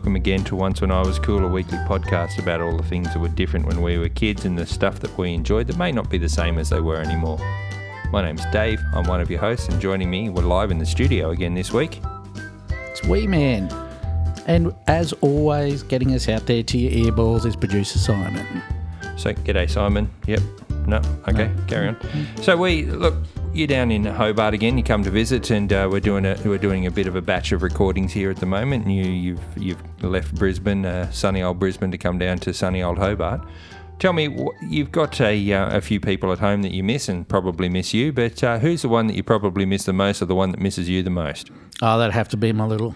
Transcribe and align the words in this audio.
welcome 0.00 0.16
again 0.16 0.42
to 0.42 0.56
Once 0.56 0.80
When 0.80 0.90
I 0.90 1.02
Was 1.02 1.18
Cool, 1.18 1.44
a 1.44 1.46
weekly 1.46 1.76
podcast 1.80 2.38
about 2.38 2.62
all 2.62 2.74
the 2.74 2.82
things 2.82 3.12
that 3.12 3.18
were 3.18 3.28
different 3.28 3.66
when 3.66 3.82
we 3.82 3.98
were 3.98 4.08
kids 4.08 4.46
and 4.46 4.56
the 4.58 4.64
stuff 4.64 4.98
that 5.00 5.18
we 5.18 5.34
enjoyed 5.34 5.66
that 5.66 5.76
may 5.76 5.92
not 5.92 6.08
be 6.08 6.16
the 6.16 6.26
same 6.26 6.56
as 6.56 6.70
they 6.70 6.80
were 6.80 7.02
anymore. 7.02 7.36
My 8.10 8.22
name's 8.22 8.42
Dave, 8.50 8.80
I'm 8.94 9.04
one 9.04 9.20
of 9.20 9.30
your 9.30 9.40
hosts, 9.40 9.68
and 9.68 9.78
joining 9.78 10.08
me, 10.08 10.30
we're 10.30 10.42
live 10.42 10.70
in 10.70 10.78
the 10.78 10.86
studio 10.86 11.32
again 11.32 11.52
this 11.52 11.70
week. 11.70 12.00
It's 12.70 13.04
Wee 13.04 13.26
Man. 13.26 13.70
And 14.46 14.74
as 14.86 15.12
always, 15.20 15.82
getting 15.82 16.14
us 16.14 16.30
out 16.30 16.46
there 16.46 16.62
to 16.62 16.78
your 16.78 17.12
earballs 17.12 17.44
is 17.44 17.54
producer 17.54 17.98
Simon. 17.98 18.62
So, 19.18 19.34
g'day, 19.34 19.68
Simon. 19.68 20.08
Yep. 20.26 20.40
No. 20.86 21.02
Okay. 21.28 21.50
Carry 21.66 21.88
on. 21.88 21.96
So 22.40 22.56
we 22.56 22.86
look. 22.86 23.16
You're 23.52 23.66
down 23.66 23.90
in 23.90 24.04
Hobart 24.04 24.54
again. 24.54 24.78
You 24.78 24.84
come 24.84 25.02
to 25.02 25.10
visit, 25.10 25.50
and 25.50 25.72
uh, 25.72 25.88
we're 25.90 25.98
doing 26.00 26.24
a 26.24 26.36
we're 26.44 26.56
doing 26.56 26.86
a 26.86 26.90
bit 26.90 27.08
of 27.08 27.16
a 27.16 27.20
batch 27.20 27.50
of 27.50 27.62
recordings 27.62 28.12
here 28.12 28.30
at 28.30 28.36
the 28.36 28.46
moment. 28.46 28.84
And 28.86 28.94
you 28.94 29.04
you've 29.04 29.40
you've 29.56 30.02
left 30.04 30.34
Brisbane, 30.36 30.86
uh, 30.86 31.10
sunny 31.10 31.42
old 31.42 31.58
Brisbane, 31.58 31.90
to 31.90 31.98
come 31.98 32.16
down 32.18 32.38
to 32.38 32.54
sunny 32.54 32.80
old 32.82 32.98
Hobart. 32.98 33.40
Tell 33.98 34.12
me, 34.12 34.34
you've 34.62 34.92
got 34.92 35.20
a 35.20 35.52
uh, 35.52 35.76
a 35.76 35.80
few 35.80 35.98
people 35.98 36.30
at 36.32 36.38
home 36.38 36.62
that 36.62 36.70
you 36.72 36.84
miss, 36.84 37.08
and 37.08 37.28
probably 37.28 37.68
miss 37.68 37.92
you. 37.92 38.12
But 38.12 38.42
uh, 38.44 38.60
who's 38.60 38.82
the 38.82 38.88
one 38.88 39.08
that 39.08 39.16
you 39.16 39.24
probably 39.24 39.66
miss 39.66 39.84
the 39.84 39.92
most, 39.92 40.22
or 40.22 40.26
the 40.26 40.34
one 40.36 40.52
that 40.52 40.60
misses 40.60 40.88
you 40.88 41.02
the 41.02 41.10
most? 41.10 41.50
Oh, 41.82 41.98
that'd 41.98 42.14
have 42.14 42.28
to 42.28 42.36
be 42.36 42.52
my 42.52 42.64
little 42.66 42.94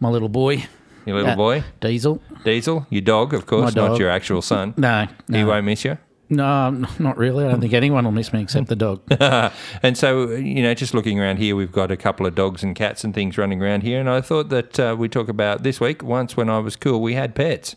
my 0.00 0.08
little 0.08 0.28
boy. 0.28 0.66
Your 1.06 1.16
little 1.16 1.32
Uh, 1.32 1.36
boy, 1.36 1.64
Diesel. 1.80 2.20
Diesel, 2.44 2.86
your 2.90 3.02
dog, 3.02 3.32
of 3.34 3.44
course, 3.46 3.74
My 3.74 3.88
not 3.88 3.98
your 3.98 4.08
actual 4.08 4.40
son. 4.40 4.72
No, 4.78 5.06
He 5.30 5.44
won't 5.44 5.66
miss 5.66 5.84
you. 5.84 5.98
No, 6.28 6.70
not 6.98 7.18
really. 7.18 7.44
I 7.44 7.48
don't 7.50 7.60
think 7.60 7.74
anyone 7.74 8.04
will 8.04 8.12
miss 8.12 8.32
me 8.32 8.40
except 8.40 8.68
the 8.68 8.76
dog. 8.76 9.02
and 9.82 9.96
so, 9.96 10.30
you 10.30 10.62
know, 10.62 10.72
just 10.74 10.94
looking 10.94 11.20
around 11.20 11.36
here, 11.36 11.54
we've 11.54 11.72
got 11.72 11.90
a 11.90 11.96
couple 11.96 12.26
of 12.26 12.34
dogs 12.34 12.62
and 12.62 12.74
cats 12.74 13.04
and 13.04 13.14
things 13.14 13.36
running 13.36 13.62
around 13.62 13.82
here. 13.82 14.00
And 14.00 14.08
I 14.08 14.20
thought 14.20 14.48
that 14.48 14.80
uh, 14.80 14.96
we 14.98 15.08
talk 15.08 15.28
about 15.28 15.62
this 15.62 15.80
week. 15.80 16.02
Once, 16.02 16.36
when 16.36 16.48
I 16.48 16.58
was 16.58 16.76
cool, 16.76 17.00
we 17.02 17.14
had 17.14 17.34
pets. 17.34 17.76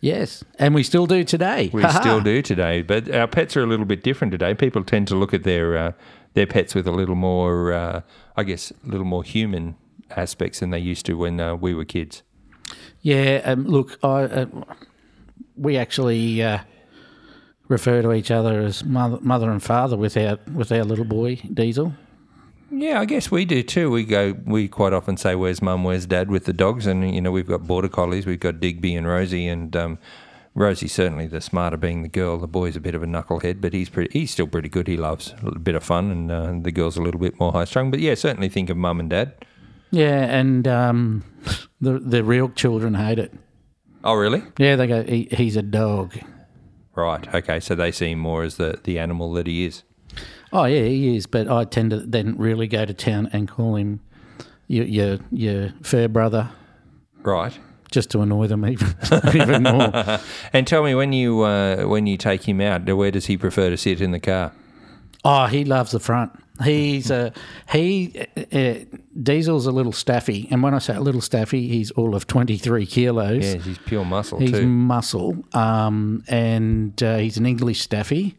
yes, 0.00 0.44
and 0.58 0.74
we 0.74 0.82
still 0.82 1.06
do 1.06 1.24
today. 1.24 1.70
We 1.72 1.88
still 1.88 2.20
do 2.20 2.42
today, 2.42 2.82
but 2.82 3.10
our 3.14 3.28
pets 3.28 3.56
are 3.56 3.62
a 3.62 3.66
little 3.66 3.86
bit 3.86 4.02
different 4.02 4.32
today. 4.32 4.54
People 4.54 4.82
tend 4.84 5.08
to 5.08 5.14
look 5.16 5.32
at 5.32 5.44
their 5.44 5.76
uh, 5.76 5.92
their 6.34 6.46
pets 6.46 6.74
with 6.74 6.86
a 6.86 6.92
little 6.92 7.14
more, 7.14 7.72
uh, 7.72 8.00
I 8.36 8.42
guess, 8.42 8.70
a 8.72 8.88
little 8.88 9.06
more 9.06 9.22
human 9.22 9.76
aspects 10.10 10.60
than 10.60 10.70
they 10.70 10.80
used 10.80 11.06
to 11.06 11.14
when 11.16 11.40
uh, 11.40 11.54
we 11.54 11.72
were 11.74 11.84
kids. 11.84 12.22
Yeah, 13.02 13.40
um, 13.44 13.66
look, 13.66 13.98
I 14.02 14.24
uh, 14.24 14.46
we 15.56 15.76
actually 15.76 16.42
uh, 16.42 16.58
refer 17.68 18.02
to 18.02 18.12
each 18.12 18.30
other 18.30 18.60
as 18.60 18.84
mother, 18.84 19.18
mother 19.20 19.50
and 19.50 19.62
father 19.62 19.96
with 19.96 20.16
our 20.16 20.38
with 20.52 20.72
our 20.72 20.84
little 20.84 21.04
boy 21.04 21.36
Diesel. 21.52 21.94
Yeah, 22.70 23.00
I 23.00 23.04
guess 23.04 23.30
we 23.30 23.44
do 23.44 23.62
too. 23.62 23.90
We 23.90 24.04
go, 24.04 24.34
we 24.44 24.68
quite 24.68 24.92
often 24.92 25.16
say, 25.16 25.34
"Where's 25.34 25.62
mum? 25.62 25.84
Where's 25.84 26.06
dad?" 26.06 26.30
with 26.30 26.44
the 26.44 26.52
dogs, 26.52 26.86
and 26.86 27.14
you 27.14 27.20
know, 27.20 27.30
we've 27.30 27.46
got 27.46 27.66
border 27.66 27.88
collies. 27.88 28.26
We've 28.26 28.40
got 28.40 28.58
Digby 28.60 28.96
and 28.96 29.06
Rosie, 29.06 29.46
and 29.46 29.76
um, 29.76 29.98
Rosie's 30.54 30.92
certainly 30.92 31.26
the 31.26 31.40
smarter, 31.40 31.76
being 31.76 32.02
the 32.02 32.08
girl. 32.08 32.38
The 32.38 32.48
boy's 32.48 32.74
a 32.74 32.80
bit 32.80 32.94
of 32.94 33.02
a 33.02 33.06
knucklehead, 33.06 33.60
but 33.60 33.72
he's 33.72 33.88
pretty. 33.88 34.18
He's 34.18 34.30
still 34.30 34.48
pretty 34.48 34.68
good. 34.68 34.88
He 34.88 34.96
loves 34.96 35.34
a 35.42 35.58
bit 35.58 35.74
of 35.74 35.84
fun, 35.84 36.10
and 36.10 36.30
uh, 36.32 36.52
the 36.60 36.72
girl's 36.72 36.96
a 36.96 37.02
little 37.02 37.20
bit 37.20 37.38
more 37.38 37.52
high 37.52 37.64
strung. 37.64 37.90
But 37.90 38.00
yeah, 38.00 38.14
certainly 38.14 38.48
think 38.48 38.70
of 38.70 38.76
mum 38.76 38.98
and 38.98 39.10
dad. 39.10 39.34
Yeah, 39.90 40.24
and 40.24 40.66
um, 40.66 41.24
the 41.80 42.00
the 42.00 42.24
real 42.24 42.48
children 42.48 42.94
hate 42.94 43.18
it. 43.20 43.32
Oh, 44.02 44.14
really? 44.14 44.42
Yeah, 44.58 44.76
they 44.76 44.86
go, 44.86 45.02
he, 45.02 45.28
he's 45.30 45.56
a 45.56 45.62
dog. 45.62 46.14
Right. 46.94 47.32
Okay. 47.34 47.60
So 47.60 47.74
they 47.74 47.90
see 47.92 48.12
him 48.12 48.18
more 48.20 48.42
as 48.44 48.56
the 48.56 48.78
the 48.84 48.98
animal 48.98 49.32
that 49.34 49.46
he 49.46 49.64
is. 49.64 49.82
Oh 50.52 50.64
yeah, 50.64 50.82
he 50.84 51.16
is. 51.16 51.26
But 51.26 51.48
I 51.50 51.64
tend 51.64 51.90
to 51.90 51.98
then 52.00 52.36
really 52.38 52.66
go 52.68 52.84
to 52.84 52.94
town 52.94 53.28
and 53.32 53.48
call 53.48 53.76
him 53.76 54.00
your 54.68 54.84
your, 54.84 55.18
your 55.32 55.72
fur 55.82 56.06
brother, 56.08 56.50
Right. 57.22 57.58
just 57.90 58.10
to 58.10 58.20
annoy 58.20 58.46
them 58.46 58.64
even 58.66 58.94
even 59.34 59.62
more. 59.64 60.20
And 60.52 60.66
tell 60.66 60.84
me 60.84 60.94
when 60.94 61.12
you 61.12 61.40
uh, 61.42 61.84
when 61.84 62.06
you 62.06 62.16
take 62.16 62.44
him 62.48 62.60
out, 62.60 62.86
where 62.86 63.10
does 63.10 63.26
he 63.26 63.36
prefer 63.36 63.70
to 63.70 63.76
sit 63.76 64.00
in 64.00 64.12
the 64.12 64.20
car? 64.20 64.52
Oh, 65.24 65.46
he 65.46 65.64
loves 65.64 65.90
the 65.90 66.00
front. 66.00 66.30
He's 66.62 67.10
a 67.10 67.32
he. 67.72 68.26
Uh, 68.36 68.40
uh, 68.56 68.74
Diesel's 69.20 69.66
a 69.66 69.72
little 69.72 69.92
staffy, 69.92 70.46
and 70.50 70.62
when 70.62 70.72
I 70.72 70.78
say 70.78 70.94
a 70.94 71.00
little 71.00 71.20
staffy, 71.20 71.66
he's 71.66 71.90
all 71.92 72.14
of 72.14 72.28
twenty 72.28 72.58
three 72.58 72.86
kilos. 72.86 73.44
Yeah, 73.44 73.60
he's 73.60 73.78
pure 73.78 74.04
muscle 74.04 74.38
He's 74.38 74.52
too. 74.52 74.66
muscle, 74.66 75.44
um, 75.52 76.22
and 76.28 77.00
uh, 77.02 77.16
he's 77.16 77.36
an 77.38 77.46
English 77.46 77.80
staffy, 77.80 78.36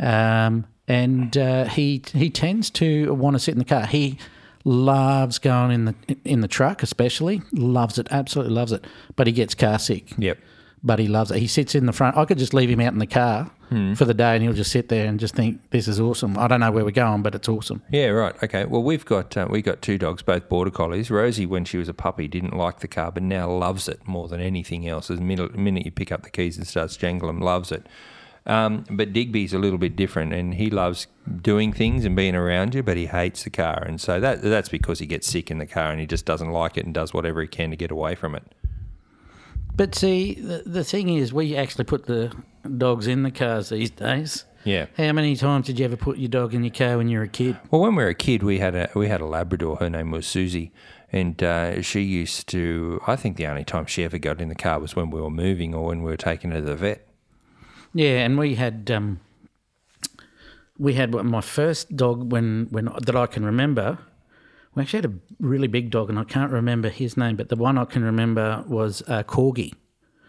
um, 0.00 0.66
and 0.86 1.36
uh, 1.36 1.64
he 1.66 2.02
he 2.14 2.30
tends 2.30 2.70
to 2.70 3.12
want 3.12 3.34
to 3.34 3.40
sit 3.40 3.52
in 3.52 3.58
the 3.58 3.64
car. 3.64 3.86
He 3.86 4.18
loves 4.64 5.38
going 5.38 5.70
in 5.72 5.84
the 5.84 5.94
in 6.24 6.40
the 6.40 6.48
truck, 6.48 6.82
especially 6.82 7.42
loves 7.52 7.98
it, 7.98 8.08
absolutely 8.10 8.54
loves 8.54 8.72
it. 8.72 8.86
But 9.16 9.26
he 9.26 9.34
gets 9.34 9.54
car 9.54 9.78
sick. 9.78 10.12
Yep. 10.16 10.38
But 10.82 10.98
he 10.98 11.08
loves 11.08 11.30
it. 11.30 11.38
He 11.38 11.46
sits 11.46 11.74
in 11.74 11.86
the 11.86 11.92
front. 11.92 12.16
I 12.16 12.24
could 12.24 12.38
just 12.38 12.54
leave 12.54 12.70
him 12.70 12.80
out 12.80 12.92
in 12.92 12.98
the 13.00 13.06
car 13.06 13.50
Hmm. 13.68 13.94
for 13.94 14.04
the 14.04 14.14
day, 14.14 14.34
and 14.34 14.42
he'll 14.42 14.52
just 14.52 14.72
sit 14.72 14.88
there 14.88 15.06
and 15.06 15.20
just 15.20 15.34
think, 15.34 15.60
"This 15.70 15.88
is 15.88 16.00
awesome." 16.00 16.38
I 16.38 16.48
don't 16.48 16.60
know 16.60 16.70
where 16.70 16.84
we're 16.84 16.90
going, 16.90 17.22
but 17.22 17.34
it's 17.34 17.48
awesome. 17.48 17.82
Yeah, 17.90 18.06
right. 18.06 18.34
Okay. 18.42 18.64
Well, 18.64 18.82
we've 18.82 19.04
got 19.04 19.36
uh, 19.36 19.46
we 19.50 19.62
got 19.62 19.82
two 19.82 19.98
dogs, 19.98 20.22
both 20.22 20.48
border 20.48 20.70
collies. 20.70 21.10
Rosie, 21.10 21.46
when 21.46 21.64
she 21.64 21.76
was 21.76 21.88
a 21.88 21.94
puppy, 21.94 22.28
didn't 22.28 22.56
like 22.56 22.80
the 22.80 22.88
car, 22.88 23.12
but 23.12 23.22
now 23.22 23.50
loves 23.50 23.88
it 23.88 24.00
more 24.06 24.28
than 24.28 24.40
anything 24.40 24.88
else. 24.88 25.08
The 25.08 25.16
minute, 25.16 25.56
minute 25.56 25.84
you 25.84 25.90
pick 25.90 26.10
up 26.10 26.22
the 26.22 26.30
keys 26.30 26.56
and 26.56 26.66
starts 26.66 26.96
jangling, 26.96 27.40
loves 27.40 27.70
it. 27.70 27.86
Um, 28.46 28.86
but 28.90 29.12
Digby's 29.12 29.52
a 29.52 29.58
little 29.58 29.78
bit 29.78 29.94
different, 29.94 30.32
and 30.32 30.54
he 30.54 30.70
loves 30.70 31.06
doing 31.42 31.70
things 31.70 32.06
and 32.06 32.16
being 32.16 32.34
around 32.34 32.74
you, 32.74 32.82
but 32.82 32.96
he 32.96 33.04
hates 33.04 33.44
the 33.44 33.50
car, 33.50 33.82
and 33.86 34.00
so 34.00 34.18
that 34.20 34.40
that's 34.40 34.70
because 34.70 34.98
he 34.98 35.06
gets 35.06 35.26
sick 35.26 35.50
in 35.50 35.58
the 35.58 35.66
car 35.66 35.90
and 35.90 36.00
he 36.00 36.06
just 36.06 36.24
doesn't 36.24 36.50
like 36.50 36.78
it 36.78 36.86
and 36.86 36.94
does 36.94 37.12
whatever 37.12 37.42
he 37.42 37.48
can 37.48 37.70
to 37.70 37.76
get 37.76 37.90
away 37.90 38.14
from 38.14 38.34
it. 38.34 38.44
But 39.76 39.94
see, 39.94 40.34
the, 40.34 40.62
the 40.66 40.82
thing 40.82 41.08
is, 41.10 41.32
we 41.32 41.54
actually 41.54 41.84
put 41.84 42.06
the 42.06 42.32
dogs 42.76 43.06
in 43.06 43.22
the 43.22 43.30
cars 43.30 43.70
these 43.70 43.90
days. 43.90 44.44
Yeah. 44.64 44.86
How 44.96 45.12
many 45.12 45.36
times 45.36 45.66
did 45.66 45.78
you 45.78 45.84
ever 45.84 45.96
put 45.96 46.18
your 46.18 46.28
dog 46.28 46.52
in 46.52 46.62
your 46.62 46.72
car 46.72 46.98
when 46.98 47.08
you 47.08 47.18
were 47.18 47.24
a 47.24 47.28
kid? 47.28 47.56
Well, 47.70 47.80
when 47.80 47.94
we 47.94 48.02
were 48.02 48.10
a 48.10 48.14
kid, 48.14 48.42
we 48.42 48.58
had 48.58 48.74
a 48.74 48.90
we 48.94 49.08
had 49.08 49.20
a 49.20 49.26
Labrador. 49.26 49.76
Her 49.76 49.88
name 49.88 50.10
was 50.10 50.26
Susie, 50.26 50.72
and 51.12 51.42
uh, 51.42 51.80
she 51.80 52.02
used 52.02 52.48
to. 52.48 53.00
I 53.06 53.16
think 53.16 53.36
the 53.36 53.46
only 53.46 53.64
time 53.64 53.86
she 53.86 54.04
ever 54.04 54.18
got 54.18 54.40
in 54.40 54.48
the 54.48 54.54
car 54.54 54.78
was 54.78 54.94
when 54.94 55.10
we 55.10 55.20
were 55.20 55.30
moving 55.30 55.74
or 55.74 55.86
when 55.86 56.02
we 56.02 56.10
were 56.10 56.16
taking 56.16 56.50
her 56.50 56.60
to 56.60 56.66
the 56.66 56.76
vet. 56.76 57.08
Yeah, 57.94 58.24
and 58.24 58.36
we 58.38 58.56
had 58.56 58.90
um, 58.90 59.20
we 60.78 60.94
had 60.94 61.12
my 61.12 61.40
first 61.40 61.96
dog 61.96 62.30
when 62.30 62.66
when 62.70 62.86
that 63.06 63.16
I 63.16 63.26
can 63.26 63.44
remember. 63.44 63.98
We 64.74 64.82
actually 64.82 64.98
had 64.98 65.10
a 65.10 65.14
really 65.40 65.66
big 65.66 65.90
dog, 65.90 66.10
and 66.10 66.18
I 66.18 66.24
can't 66.24 66.52
remember 66.52 66.88
his 66.88 67.16
name, 67.16 67.36
but 67.36 67.48
the 67.48 67.56
one 67.56 67.78
I 67.78 67.84
can 67.84 68.04
remember 68.04 68.64
was 68.68 69.02
uh, 69.08 69.22
Corgi 69.22 69.72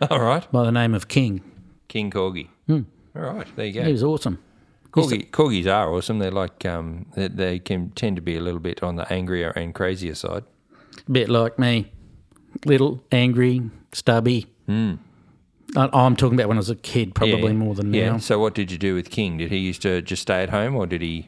All 0.10 0.22
right, 0.22 0.50
by 0.52 0.64
the 0.64 0.72
name 0.72 0.96
of 0.96 1.08
King. 1.08 1.44
King 1.90 2.10
Corgi. 2.10 2.48
All 2.70 2.86
right, 3.16 3.48
there 3.58 3.66
you 3.66 3.74
go. 3.74 3.84
He 3.84 3.92
was 3.92 4.04
awesome. 4.04 4.40
Corgi, 4.92 5.30
corgis 5.30 5.68
are 5.68 5.94
awesome. 5.94 6.20
They're 6.20 6.32
like 6.32 6.66
um, 6.66 7.06
they, 7.16 7.28
they 7.28 7.60
can 7.60 7.90
tend 7.92 8.16
to 8.16 8.22
be 8.22 8.38
a 8.38 8.42
little 8.42 8.62
bit 8.62 8.82
on 8.82 8.96
the 8.96 9.12
angrier 9.12 9.50
and 9.50 9.76
crazier 9.76 10.16
side. 10.16 10.44
A 11.08 11.12
bit 11.12 11.30
like 11.30 11.60
me, 11.60 11.92
little, 12.66 13.04
angry, 13.12 13.70
stubby. 13.92 14.48
I, 15.76 15.90
I'm 15.94 16.16
talking 16.16 16.40
about 16.40 16.48
when 16.48 16.58
I 16.58 16.60
was 16.60 16.70
a 16.70 16.76
kid, 16.76 17.14
probably 17.14 17.54
more 17.54 17.76
than 17.76 17.94
yeah. 17.94 18.14
now. 18.14 18.18
So, 18.18 18.40
what 18.40 18.56
did 18.56 18.72
you 18.72 18.78
do 18.78 18.96
with 18.96 19.10
King? 19.10 19.38
Did 19.38 19.52
he 19.52 19.58
used 19.58 19.82
to 19.84 20.02
just 20.02 20.24
stay 20.24 20.42
at 20.42 20.50
home, 20.50 20.76
or 20.76 20.88
did 20.88 21.02
he? 21.02 21.28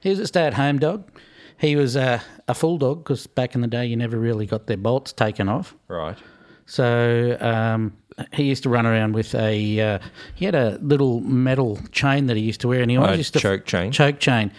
He 0.00 0.08
was 0.08 0.18
a 0.18 0.26
stay-at-home 0.26 0.78
dog. 0.78 1.10
He 1.58 1.76
was 1.76 1.94
a, 1.94 2.22
a 2.48 2.54
full 2.54 2.78
dog 2.78 3.04
because 3.04 3.26
back 3.26 3.54
in 3.54 3.60
the 3.60 3.66
day 3.66 3.84
you 3.84 3.96
never 3.96 4.18
really 4.18 4.46
got 4.46 4.66
their 4.66 4.78
bolts 4.78 5.12
taken 5.12 5.46
off. 5.48 5.74
Right. 5.88 6.16
So 6.64 7.36
um, 7.38 7.92
he 8.32 8.44
used 8.44 8.62
to 8.64 8.68
run 8.68 8.86
around 8.86 9.14
with 9.14 9.34
a. 9.34 9.80
Uh, 9.80 9.98
he 10.34 10.44
had 10.44 10.54
a 10.54 10.78
little 10.82 11.20
metal 11.20 11.78
chain 11.92 12.26
that 12.26 12.36
he 12.36 12.42
used 12.42 12.60
to 12.62 12.68
wear, 12.68 12.82
and 12.82 12.90
he 12.90 12.96
always 12.96 13.14
A 13.14 13.18
used 13.18 13.32
to 13.34 13.40
choke 13.40 13.66
chain? 13.66 13.92
Choke 13.92 14.18
chain. 14.18 14.52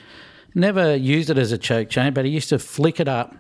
Never 0.53 0.95
used 0.95 1.29
it 1.29 1.37
as 1.37 1.51
a 1.51 1.57
choke 1.57 1.89
chain, 1.89 2.13
but 2.13 2.25
he 2.25 2.31
used 2.31 2.49
to 2.49 2.59
flick 2.59 2.99
it 2.99 3.07
up 3.07 3.35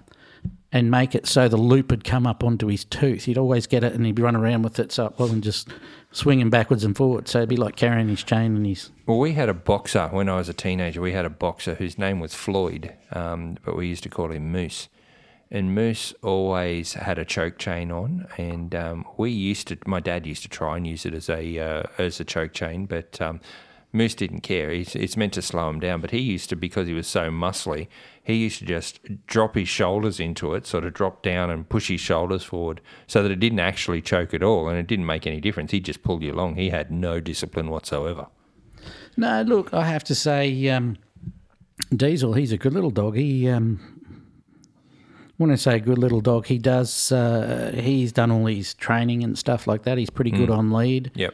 and 0.71 0.89
make 0.89 1.13
it 1.13 1.27
so 1.27 1.49
the 1.49 1.57
loop 1.57 1.91
would 1.91 2.05
come 2.05 2.25
up 2.25 2.43
onto 2.43 2.67
his 2.67 2.85
tooth. 2.85 3.25
He'd 3.25 3.37
always 3.37 3.67
get 3.67 3.83
it, 3.83 3.93
and 3.93 4.05
he'd 4.05 4.19
run 4.19 4.35
around 4.35 4.61
with 4.61 4.79
it, 4.79 4.91
so 4.91 5.07
it 5.07 5.19
wasn't 5.19 5.43
just 5.43 5.67
swinging 6.13 6.49
backwards 6.49 6.83
and 6.83 6.95
forwards. 6.95 7.31
So 7.31 7.39
it'd 7.39 7.49
be 7.49 7.57
like 7.57 7.75
carrying 7.75 8.07
his 8.07 8.23
chain 8.23 8.55
and 8.55 8.65
his. 8.65 8.89
Well, 9.05 9.19
we 9.19 9.33
had 9.33 9.49
a 9.49 9.53
boxer 9.53 10.07
when 10.11 10.29
I 10.29 10.37
was 10.37 10.47
a 10.47 10.53
teenager. 10.53 11.01
We 11.01 11.11
had 11.11 11.25
a 11.25 11.29
boxer 11.29 11.75
whose 11.75 11.97
name 11.97 12.19
was 12.19 12.33
Floyd, 12.33 12.93
um, 13.11 13.57
but 13.65 13.75
we 13.75 13.87
used 13.87 14.03
to 14.03 14.09
call 14.09 14.31
him 14.31 14.51
Moose. 14.51 14.87
And 15.53 15.75
Moose 15.75 16.13
always 16.23 16.93
had 16.93 17.19
a 17.19 17.25
choke 17.25 17.57
chain 17.57 17.91
on, 17.91 18.25
and 18.37 18.73
um, 18.73 19.05
we 19.17 19.31
used 19.31 19.67
to. 19.67 19.77
My 19.85 19.99
dad 19.99 20.25
used 20.25 20.43
to 20.43 20.49
try 20.49 20.77
and 20.77 20.87
use 20.87 21.05
it 21.05 21.13
as 21.13 21.29
a 21.29 21.59
uh, 21.59 21.83
as 21.97 22.21
a 22.21 22.23
choke 22.23 22.53
chain, 22.53 22.85
but 22.85 23.19
um, 23.19 23.41
Moose 23.91 24.15
didn't 24.15 24.41
care. 24.41 24.71
He's, 24.71 24.95
it's 24.95 25.17
meant 25.17 25.33
to 25.33 25.41
slow 25.41 25.69
him 25.69 25.81
down, 25.81 25.99
but 25.99 26.11
he 26.11 26.19
used 26.19 26.49
to 26.49 26.55
because 26.55 26.87
he 26.87 26.93
was 26.93 27.07
so 27.07 27.29
muscly. 27.29 27.87
He 28.23 28.35
used 28.35 28.59
to 28.59 28.65
just 28.65 29.01
drop 29.27 29.55
his 29.55 29.67
shoulders 29.67 30.19
into 30.19 30.53
it, 30.53 30.65
sort 30.65 30.85
of 30.85 30.93
drop 30.93 31.21
down 31.21 31.49
and 31.49 31.67
push 31.67 31.89
his 31.89 31.99
shoulders 31.99 32.43
forward, 32.43 32.79
so 33.07 33.21
that 33.21 33.31
it 33.31 33.39
didn't 33.39 33.59
actually 33.59 34.01
choke 34.01 34.33
at 34.33 34.43
all, 34.43 34.69
and 34.69 34.77
it 34.77 34.87
didn't 34.87 35.05
make 35.05 35.27
any 35.27 35.41
difference. 35.41 35.71
He 35.71 35.81
just 35.81 36.01
pulled 36.03 36.23
you 36.23 36.31
along. 36.31 36.55
He 36.55 36.69
had 36.69 36.91
no 36.91 37.19
discipline 37.19 37.69
whatsoever. 37.69 38.27
No, 39.17 39.41
look, 39.41 39.73
I 39.73 39.83
have 39.85 40.05
to 40.05 40.15
say, 40.15 40.69
um, 40.69 40.97
Diesel, 41.93 42.33
he's 42.33 42.53
a 42.53 42.57
good 42.57 42.73
little 42.73 42.91
dog. 42.91 43.17
He 43.17 43.49
um, 43.49 44.00
when 45.41 45.49
I 45.51 45.55
say 45.55 45.79
good 45.79 45.97
little 45.97 46.21
dog, 46.21 46.45
he 46.45 46.57
does. 46.59 47.11
Uh, 47.11 47.71
he's 47.75 48.11
done 48.11 48.31
all 48.31 48.45
his 48.45 48.75
training 48.75 49.23
and 49.23 49.37
stuff 49.37 49.65
like 49.65 49.83
that. 49.83 49.97
He's 49.97 50.11
pretty 50.11 50.29
good 50.31 50.51
on 50.51 50.71
lead. 50.71 51.11
Yep. 51.15 51.33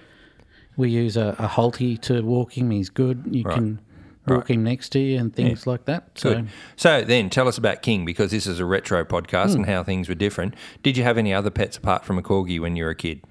We 0.77 0.89
use 0.89 1.17
a, 1.17 1.35
a 1.39 1.47
Halti 1.47 1.99
to 2.03 2.21
walk 2.21 2.57
him. 2.57 2.71
He's 2.71 2.89
good. 2.89 3.25
You 3.29 3.43
can 3.43 3.81
walk 4.25 4.49
him 4.49 4.63
next 4.63 4.89
to 4.89 4.99
you 4.99 5.17
and 5.19 5.35
things 5.35 5.67
like 5.67 5.85
that. 5.85 6.11
So 6.15 6.35
Good. 6.35 6.47
So 6.77 7.03
then 7.03 7.29
tell 7.29 7.47
us 7.47 7.57
about 7.57 7.81
King 7.81 8.05
because 8.05 8.31
this 8.31 8.47
is 8.47 8.59
a 8.59 8.65
retro 8.65 9.03
podcast 9.03 9.51
Hmm. 9.51 9.57
and 9.57 9.65
how 9.65 9.83
things 9.83 10.07
were 10.07 10.15
different. 10.15 10.53
Did 10.83 10.95
you 10.95 11.03
have 11.03 11.17
any 11.17 11.33
other 11.33 11.49
pets 11.49 11.75
apart 11.77 12.05
from 12.05 12.17
a 12.17 12.21
corgi 12.21 12.59
when 12.61 12.75
you 12.75 12.85
were 12.85 12.91
a 12.91 12.95
kid? 12.95 13.21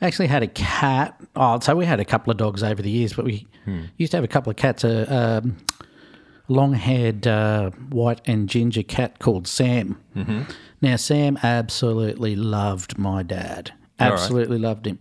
actually 0.00 0.26
had 0.28 0.42
a 0.42 0.46
cat. 0.48 1.20
Oh, 1.36 1.58
so 1.60 1.74
we 1.74 1.84
had 1.84 2.00
a 2.00 2.04
couple 2.04 2.30
of 2.30 2.36
dogs 2.36 2.62
over 2.62 2.80
the 2.80 2.90
years, 2.90 3.12
but 3.12 3.24
we 3.24 3.46
used 3.96 4.10
to 4.12 4.16
have 4.16 4.24
a 4.24 4.28
couple 4.28 4.50
of 4.50 4.56
cats. 4.56 4.84
A 4.84 5.40
um, 5.42 5.56
long-haired 6.48 7.26
uh, 7.26 7.70
white 7.90 8.20
and 8.26 8.48
ginger 8.48 8.82
cat 8.82 9.18
called 9.18 9.46
Sam. 9.46 10.00
Mm-hmm. 10.16 10.42
Now 10.80 10.96
Sam 10.96 11.38
absolutely 11.42 12.36
loved 12.36 12.98
my 12.98 13.22
dad. 13.22 13.72
right. 14.00 14.12
Absolutely 14.12 14.58
loved 14.58 14.86
him, 14.86 14.98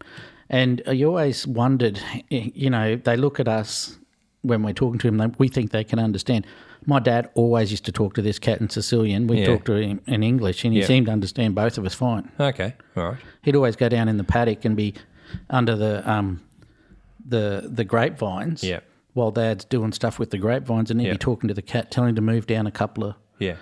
and 0.49 0.81
you 0.91 1.07
always 1.07 1.45
wondered. 1.47 1.99
You 2.29 2.69
know, 2.69 2.95
they 2.95 3.15
look 3.15 3.39
at 3.39 3.47
us 3.47 3.97
when 4.41 4.63
we're 4.63 4.73
talking 4.73 4.99
to 4.99 5.07
him. 5.07 5.35
We 5.37 5.47
think 5.47 5.71
they 5.71 5.83
can 5.83 5.99
understand. 5.99 6.45
My 6.85 6.99
dad 6.99 7.29
always 7.35 7.69
used 7.71 7.85
to 7.85 7.91
talk 7.91 8.13
to 8.15 8.21
this 8.21 8.39
cat 8.39 8.61
in 8.61 8.69
Sicilian. 8.69 9.27
We 9.27 9.39
Yeah. 9.39 9.45
talked 9.47 9.65
to 9.65 9.73
him 9.75 9.99
in 10.07 10.23
English, 10.23 10.63
and 10.63 10.73
he 10.73 10.79
Yeah. 10.79 10.85
seemed 10.87 11.07
to 11.07 11.11
understand 11.11 11.53
both 11.53 11.77
of 11.77 11.85
us 11.85 11.93
fine 11.93 12.29
Okay. 12.39 12.73
All 12.95 13.09
right. 13.09 13.17
he'd 13.43 13.55
always 13.55 13.75
go 13.75 13.89
down 13.89 14.07
in 14.09 14.17
the 14.17 14.23
paddock 14.23 14.63
and 14.65 14.75
be 14.75 14.93
under 15.49 15.75
the 15.75 16.09
um, 16.09 16.41
the 17.27 17.69
the 17.71 17.83
grapevines. 17.83 18.63
Yeah. 18.63 18.79
While 19.17 19.31
Dad's 19.31 19.65
doing 19.65 19.91
stuff 19.93 20.19
with 20.19 20.29
the 20.29 20.37
grapevines, 20.37 20.91
and 20.91 21.01
he'd 21.01 21.07
Yeah. 21.07 21.13
be 21.13 21.17
talking 21.17 21.47
to 21.47 21.53
the 21.55 21.63
cat, 21.63 21.89
telling 21.89 22.09
him 22.09 22.15
to 22.17 22.21
move 22.21 22.45
down 22.45 22.67
a 22.67 22.71
couple 22.71 23.03
of 23.03 23.15
Yeah. 23.39 23.55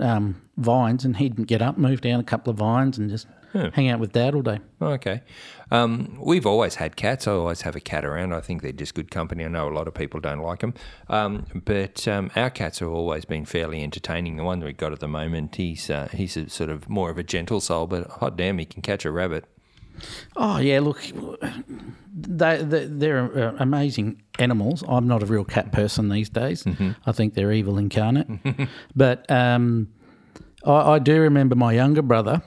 um, 0.00 0.42
vines, 0.56 1.04
and 1.04 1.16
he'd 1.16 1.46
get 1.46 1.62
up, 1.62 1.78
move 1.78 2.00
down 2.00 2.18
a 2.18 2.24
couple 2.24 2.50
of 2.50 2.56
vines, 2.58 2.98
and 2.98 3.08
just 3.08 3.28
hang 3.74 3.88
out 3.88 4.00
with 4.00 4.12
Dad 4.12 4.34
all 4.34 4.42
day. 4.42 4.58
Oh, 4.80 4.88
Okay. 4.88 5.22
Um, 5.70 6.18
we've 6.20 6.44
always 6.44 6.74
had 6.74 6.96
cats. 6.96 7.26
I 7.28 7.32
always 7.32 7.62
have 7.62 7.74
a 7.76 7.80
cat 7.80 8.04
around. 8.04 8.32
I 8.34 8.40
think 8.40 8.62
they're 8.62 8.72
just 8.72 8.94
good 8.94 9.10
company. 9.12 9.44
I 9.44 9.48
know 9.48 9.68
a 9.68 9.70
lot 9.72 9.86
of 9.88 9.94
people 9.94 10.18
don't 10.20 10.40
like 10.40 10.58
them. 10.60 10.74
Um, 11.08 11.46
but 11.64 12.06
um, 12.08 12.30
our 12.36 12.50
cats 12.50 12.80
have 12.80 12.88
always 12.90 13.24
been 13.24 13.44
fairly 13.44 13.82
entertaining. 13.82 14.36
The 14.36 14.44
one 14.44 14.58
that 14.60 14.66
we've 14.66 14.76
got 14.76 14.92
at 14.92 15.00
the 15.00 15.08
moment, 15.08 15.54
he's 15.56 15.88
uh, 15.88 16.08
he's 16.12 16.36
a 16.36 16.48
sort 16.50 16.68
of 16.70 16.88
more 16.88 17.10
of 17.10 17.16
a 17.18 17.22
gentle 17.22 17.60
soul, 17.60 17.86
but 17.86 18.06
hot 18.10 18.36
damn, 18.36 18.58
he 18.58 18.64
can 18.64 18.82
catch 18.82 19.04
a 19.04 19.10
rabbit. 19.10 19.44
Oh 20.36 20.58
yeah, 20.58 20.80
look, 20.80 21.00
they, 22.14 22.62
they 22.62 22.86
they're 22.86 23.48
uh, 23.48 23.56
amazing 23.58 24.22
animals. 24.38 24.82
I'm 24.88 25.06
not 25.06 25.22
a 25.22 25.26
real 25.26 25.44
cat 25.44 25.72
person 25.72 26.08
these 26.08 26.28
days. 26.28 26.64
Mm-hmm. 26.64 26.90
I 27.06 27.12
think 27.12 27.34
they're 27.34 27.52
evil 27.52 27.78
incarnate. 27.78 28.28
but 28.94 29.30
um, 29.30 29.88
I, 30.64 30.92
I 30.94 30.98
do 30.98 31.20
remember 31.20 31.54
my 31.54 31.72
younger 31.72 32.02
brother. 32.02 32.42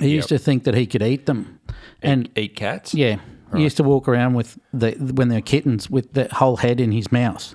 He 0.00 0.08
used 0.08 0.28
to 0.30 0.38
think 0.38 0.64
that 0.64 0.74
he 0.74 0.86
could 0.86 1.02
eat 1.02 1.26
them, 1.26 1.60
and 2.02 2.28
Eat 2.36 2.56
cats? 2.56 2.94
yeah, 2.94 3.18
he 3.54 3.62
used 3.62 3.76
to 3.76 3.84
walk 3.84 4.08
around 4.08 4.34
with 4.34 4.58
the 4.72 4.90
when 4.92 5.28
they're 5.28 5.40
kittens 5.40 5.88
with 5.88 6.14
the 6.14 6.28
whole 6.32 6.56
head 6.56 6.80
in 6.80 6.90
his 6.90 7.12
mouth. 7.12 7.54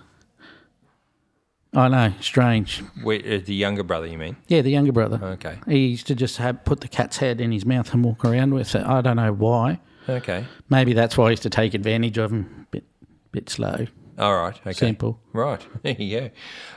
I 1.73 1.87
know, 1.87 2.13
strange. 2.19 2.81
Wait, 3.03 3.23
uh, 3.25 3.45
the 3.45 3.53
younger 3.53 3.83
brother, 3.83 4.07
you 4.07 4.17
mean? 4.17 4.37
Yeah, 4.47 4.61
the 4.61 4.71
younger 4.71 4.91
brother. 4.91 5.19
Okay. 5.23 5.59
He 5.67 5.87
used 5.87 6.07
to 6.07 6.15
just 6.15 6.37
have 6.37 6.65
put 6.65 6.81
the 6.81 6.87
cat's 6.87 7.17
head 7.17 7.39
in 7.39 7.51
his 7.51 7.65
mouth 7.65 7.93
and 7.93 8.03
walk 8.03 8.25
around 8.25 8.53
with 8.55 8.73
it. 8.73 8.83
I 8.85 9.01
don't 9.01 9.17
know 9.17 9.31
why. 9.33 9.79
Okay. 10.07 10.45
Maybe 10.69 10.93
that's 10.93 11.15
why 11.17 11.27
I 11.27 11.29
used 11.31 11.43
to 11.43 11.49
take 11.51 11.75
advantage 11.75 12.17
of 12.17 12.31
him. 12.31 12.67
Bit, 12.71 12.85
bit 13.31 13.49
slow, 13.49 13.85
All 14.17 14.35
right. 14.35 14.59
Okay. 14.61 14.73
simple. 14.73 15.19
Right. 15.31 15.61
yeah. 15.83 16.29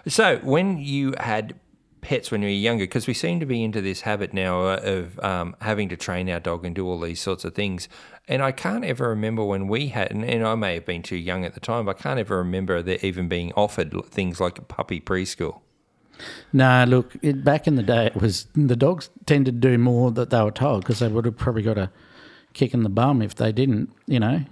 So 0.06 0.36
when 0.42 0.76
you 0.78 1.14
had 1.18 1.54
pets 2.02 2.30
when 2.30 2.42
we 2.42 2.48
were 2.48 2.50
younger, 2.50 2.84
because 2.84 3.06
we 3.06 3.14
seem 3.14 3.40
to 3.40 3.46
be 3.46 3.64
into 3.64 3.80
this 3.80 4.02
habit 4.02 4.34
now 4.34 4.66
uh, 4.66 4.80
of 4.82 5.18
um, 5.20 5.56
having 5.62 5.88
to 5.88 5.96
train 5.96 6.28
our 6.28 6.40
dog 6.40 6.66
and 6.66 6.74
do 6.74 6.86
all 6.86 7.00
these 7.00 7.20
sorts 7.20 7.46
of 7.46 7.54
things. 7.54 7.88
And 8.28 8.42
I 8.42 8.52
can't 8.52 8.84
ever 8.84 9.08
remember 9.08 9.42
when 9.44 9.68
we 9.68 9.88
had, 9.88 10.10
and, 10.10 10.24
and 10.24 10.46
I 10.46 10.54
may 10.54 10.74
have 10.74 10.84
been 10.84 11.02
too 11.02 11.16
young 11.16 11.44
at 11.46 11.54
the 11.54 11.60
time, 11.60 11.86
but 11.86 11.98
I 11.98 12.02
can't 12.02 12.20
ever 12.20 12.36
remember 12.36 12.82
there 12.82 12.98
even 13.00 13.28
being 13.28 13.52
offered 13.54 13.94
things 14.10 14.40
like 14.40 14.58
a 14.58 14.62
puppy 14.62 15.00
preschool. 15.00 15.60
Nah, 16.52 16.84
look, 16.86 17.16
it, 17.22 17.42
back 17.42 17.66
in 17.66 17.76
the 17.76 17.82
day, 17.82 18.06
it 18.06 18.16
was 18.16 18.46
the 18.54 18.76
dogs 18.76 19.10
tended 19.26 19.62
to 19.62 19.68
do 19.68 19.78
more 19.78 20.10
that 20.10 20.30
they 20.30 20.42
were 20.42 20.50
told 20.50 20.82
because 20.82 20.98
they 20.98 21.08
would 21.08 21.24
have 21.24 21.36
probably 21.36 21.62
got 21.62 21.78
a 21.78 21.90
kick 22.52 22.74
in 22.74 22.82
the 22.82 22.88
bum 22.88 23.22
if 23.22 23.34
they 23.34 23.50
didn't, 23.50 23.90
you 24.06 24.20
know. 24.20 24.44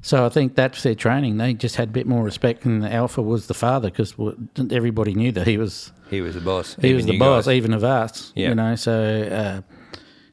So 0.00 0.26
I 0.26 0.28
think 0.28 0.54
that's 0.54 0.82
their 0.82 0.94
training. 0.94 1.38
They 1.38 1.54
just 1.54 1.76
had 1.76 1.88
a 1.88 1.92
bit 1.92 2.06
more 2.06 2.22
respect, 2.22 2.66
and 2.66 2.82
the 2.82 2.92
alpha 2.92 3.22
was 3.22 3.46
the 3.46 3.54
father 3.54 3.90
because 3.90 4.14
everybody 4.70 5.14
knew 5.14 5.32
that 5.32 5.46
he 5.46 5.56
was 5.56 5.92
He 6.14 6.20
was 6.20 6.34
the 6.34 6.40
boss. 6.40 6.76
he 6.80 6.94
was 6.94 7.04
the 7.06 7.18
boss, 7.18 7.46
guys. 7.46 7.54
even 7.54 7.72
of 7.74 7.84
us. 7.84 8.32
Yeah. 8.34 8.48
You 8.50 8.54
know, 8.54 8.74
so 8.76 8.92
uh, 8.94 9.74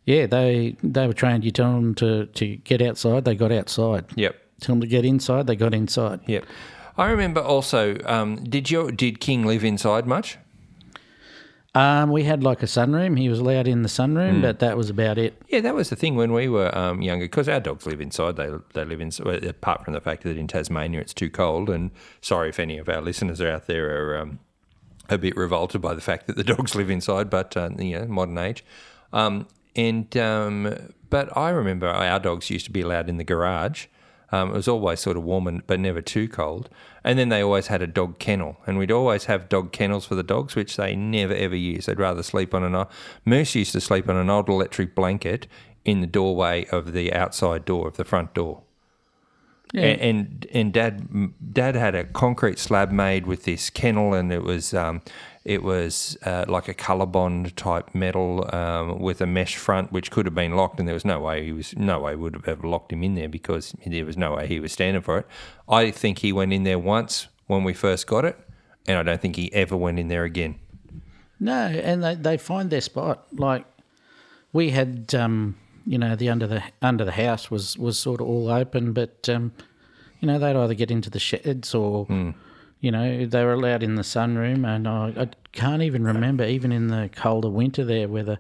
yeah, 0.06 0.26
they 0.28 0.76
they 0.84 1.08
were 1.08 1.14
trained. 1.14 1.44
You 1.44 1.52
tell 1.52 1.74
them 1.74 1.96
to 1.96 2.26
to 2.26 2.56
get 2.58 2.82
outside, 2.82 3.26
they 3.26 3.36
got 3.36 3.52
outside. 3.52 4.06
Yep. 4.16 4.36
Tell 4.62 4.74
them 4.76 4.82
to 4.82 4.88
get 4.88 5.06
inside, 5.06 5.48
they 5.48 5.56
got 5.56 5.74
inside. 5.74 6.20
Yep. 6.28 6.46
I 6.98 7.10
remember 7.10 7.42
also. 7.42 7.98
Um, 8.06 8.44
did 8.44 8.70
your 8.70 8.92
did 8.92 9.20
King 9.20 9.46
live 9.46 9.64
inside 9.64 10.06
much? 10.08 10.38
Um, 11.74 12.12
we 12.12 12.24
had 12.26 12.44
like 12.44 12.62
a 12.62 12.66
sunroom. 12.66 13.18
He 13.18 13.30
was 13.30 13.40
allowed 13.40 13.66
in 13.66 13.82
the 13.82 13.88
sunroom, 13.88 14.36
Hmm. 14.36 14.42
but 14.42 14.60
that 14.60 14.76
was 14.76 14.90
about 14.90 15.18
it. 15.18 15.42
Yeah, 15.48 15.62
that 15.62 15.74
was 15.74 15.90
the 15.90 15.96
thing 15.96 16.18
when 16.18 16.34
we 16.34 16.50
were 16.50 16.70
um, 16.78 17.02
younger, 17.02 17.24
because 17.26 17.48
our 17.48 17.62
dogs 17.62 17.86
live 17.86 18.02
inside. 18.02 18.36
They 18.36 18.50
they 18.74 18.84
live 18.84 19.00
inside. 19.00 19.46
Apart 19.46 19.86
from 19.86 19.94
the 19.94 20.02
fact 20.02 20.24
that 20.24 20.36
in 20.38 20.48
Tasmania 20.48 21.00
it's 21.00 21.14
too 21.14 21.30
cold, 21.30 21.70
and 21.70 21.92
sorry 22.20 22.50
if 22.50 22.60
any 22.60 22.78
of 22.78 22.90
our 22.90 23.00
listeners 23.02 23.40
are 23.40 23.50
out 23.50 23.68
there 23.68 23.88
are 23.90 24.18
um, 24.18 24.40
a 25.12 25.18
bit 25.18 25.36
revolted 25.36 25.82
by 25.82 25.94
the 25.94 26.02
fact 26.02 26.28
that 26.28 26.36
the 26.36 26.44
dogs 26.56 26.76
live 26.76 26.90
inside, 26.90 27.30
but 27.30 27.56
uh, 27.58 27.70
you 27.78 28.00
know, 28.00 28.06
modern 28.06 28.38
age. 28.38 28.64
Um, 29.14 29.48
and 29.76 30.16
um, 30.18 30.94
but 31.10 31.36
I 31.36 31.50
remember 31.50 31.88
our 31.88 32.20
dogs 32.20 32.50
used 32.50 32.66
to 32.66 32.72
be 32.72 32.82
allowed 32.82 33.10
in 33.10 33.18
the 33.18 33.24
garage. 33.24 33.88
Um, 34.34 34.52
it 34.52 34.54
was 34.54 34.68
always 34.68 35.02
sort 35.02 35.18
of 35.18 35.24
warm, 35.24 35.46
and, 35.48 35.68
but 35.68 35.80
never 35.80 36.02
too 36.02 36.28
cold. 36.30 36.70
And 37.04 37.20
then 37.20 37.30
they 37.30 37.42
always 37.42 37.68
had 37.68 37.82
a 37.82 37.88
dog 37.88 38.18
kennel, 38.18 38.58
and 38.66 38.78
we'd 38.78 38.92
always 38.92 39.26
have 39.26 39.50
dog 39.50 39.74
kennels 39.74 40.06
for 40.06 40.16
the 40.16 40.24
dogs, 40.24 40.56
which 40.56 40.78
they 40.78 40.96
never 40.96 41.34
ever 41.34 41.56
used. 41.56 41.88
They'd 41.88 42.00
rather 42.00 42.24
sleep 42.24 42.54
on 42.54 42.64
an. 42.64 42.86
Moose 43.26 43.56
used 43.56 43.74
to 43.74 43.82
sleep 43.82 44.08
on 44.08 44.16
an 44.16 44.30
old 44.30 44.48
electric 44.48 44.96
blanket 44.96 45.48
in 45.84 46.00
the 46.00 46.08
doorway 46.08 46.66
of 46.72 46.94
the 46.94 47.14
outside 47.14 47.66
door 47.66 47.88
of 47.88 47.98
the 47.98 48.06
front 48.06 48.34
door. 48.34 48.64
Yeah. 49.74 49.84
And, 49.84 50.02
and 50.02 50.48
and 50.52 50.74
dad 50.74 51.54
dad 51.54 51.76
had 51.76 51.96
a 51.96 52.04
concrete 52.04 52.60
slab 52.60 52.92
made 52.92 53.26
with 53.26 53.46
this 53.46 53.70
kennel, 53.70 54.14
and 54.14 54.32
it 54.32 54.44
was 54.44 54.74
um, 54.74 55.02
it 55.44 55.64
was 55.64 56.18
uh, 56.24 56.46
like 56.48 56.68
a 56.68 56.74
Colorbond 56.74 57.56
type 57.56 57.96
metal 57.96 58.54
um, 58.54 59.00
with 59.00 59.22
a 59.22 59.26
mesh 59.26 59.56
front, 59.56 59.92
which 59.92 60.12
could 60.12 60.26
have 60.26 60.36
been 60.36 60.56
locked, 60.56 60.80
and 60.80 60.88
there 60.88 60.94
was 60.94 61.06
no 61.06 61.20
way 61.20 61.46
he 61.46 61.54
was 61.54 61.76
no 61.76 62.00
way 62.00 62.16
would 62.16 62.36
have 62.36 62.48
ever 62.48 62.68
locked 62.68 62.92
him 62.92 63.04
in 63.04 63.16
there 63.16 63.30
because 63.30 63.74
there 63.86 64.06
was 64.06 64.18
no 64.18 64.36
way 64.36 64.48
he 64.48 64.60
was 64.60 64.72
standing 64.72 65.02
for 65.02 65.20
it. 65.20 65.28
I 65.68 65.90
think 65.92 66.20
he 66.20 66.32
went 66.32 66.54
in 66.54 66.64
there 66.64 66.80
once 66.80 67.28
when 67.48 67.64
we 67.64 67.74
first 67.74 68.08
got 68.08 68.26
it, 68.26 68.38
and 68.88 68.98
I 68.98 69.04
don't 69.04 69.22
think 69.22 69.36
he 69.36 69.52
ever 69.54 69.76
went 69.78 70.00
in 70.00 70.10
there 70.10 70.26
again. 70.26 70.60
No, 71.40 71.54
and 71.54 72.04
they, 72.04 72.16
they 72.16 72.38
find 72.38 72.70
their 72.70 72.82
spot. 72.82 73.26
Like 73.32 73.66
we 74.54 74.70
had, 74.70 75.16
um, 75.16 75.58
you 75.86 75.98
know, 75.98 76.16
the 76.16 76.30
under 76.30 76.48
the 76.48 76.64
under 76.82 77.06
the 77.06 77.12
house 77.12 77.50
was 77.50 77.78
was 77.78 77.98
sort 77.98 78.22
of 78.22 78.28
all 78.28 78.50
open, 78.50 78.94
but 78.94 79.28
um, 79.30 79.52
you 80.20 80.28
know 80.28 80.38
they'd 80.40 80.56
either 80.56 80.74
get 80.74 80.92
into 80.92 81.10
the 81.10 81.20
sheds 81.20 81.74
or, 81.74 82.06
you 82.80 82.92
know, 82.92 83.26
they 83.26 83.44
were 83.44 83.54
allowed 83.54 83.84
in 83.84 83.96
the 83.96 84.02
sunroom. 84.04 84.66
And 84.68 84.88
I, 84.88 85.14
I 85.18 85.30
can't 85.52 85.82
even 85.82 86.04
remember, 86.04 86.46
even 86.46 86.72
in 86.72 86.88
the 86.88 87.10
colder 87.16 87.50
winter 87.50 87.84
there, 87.84 88.08
whether 88.08 88.38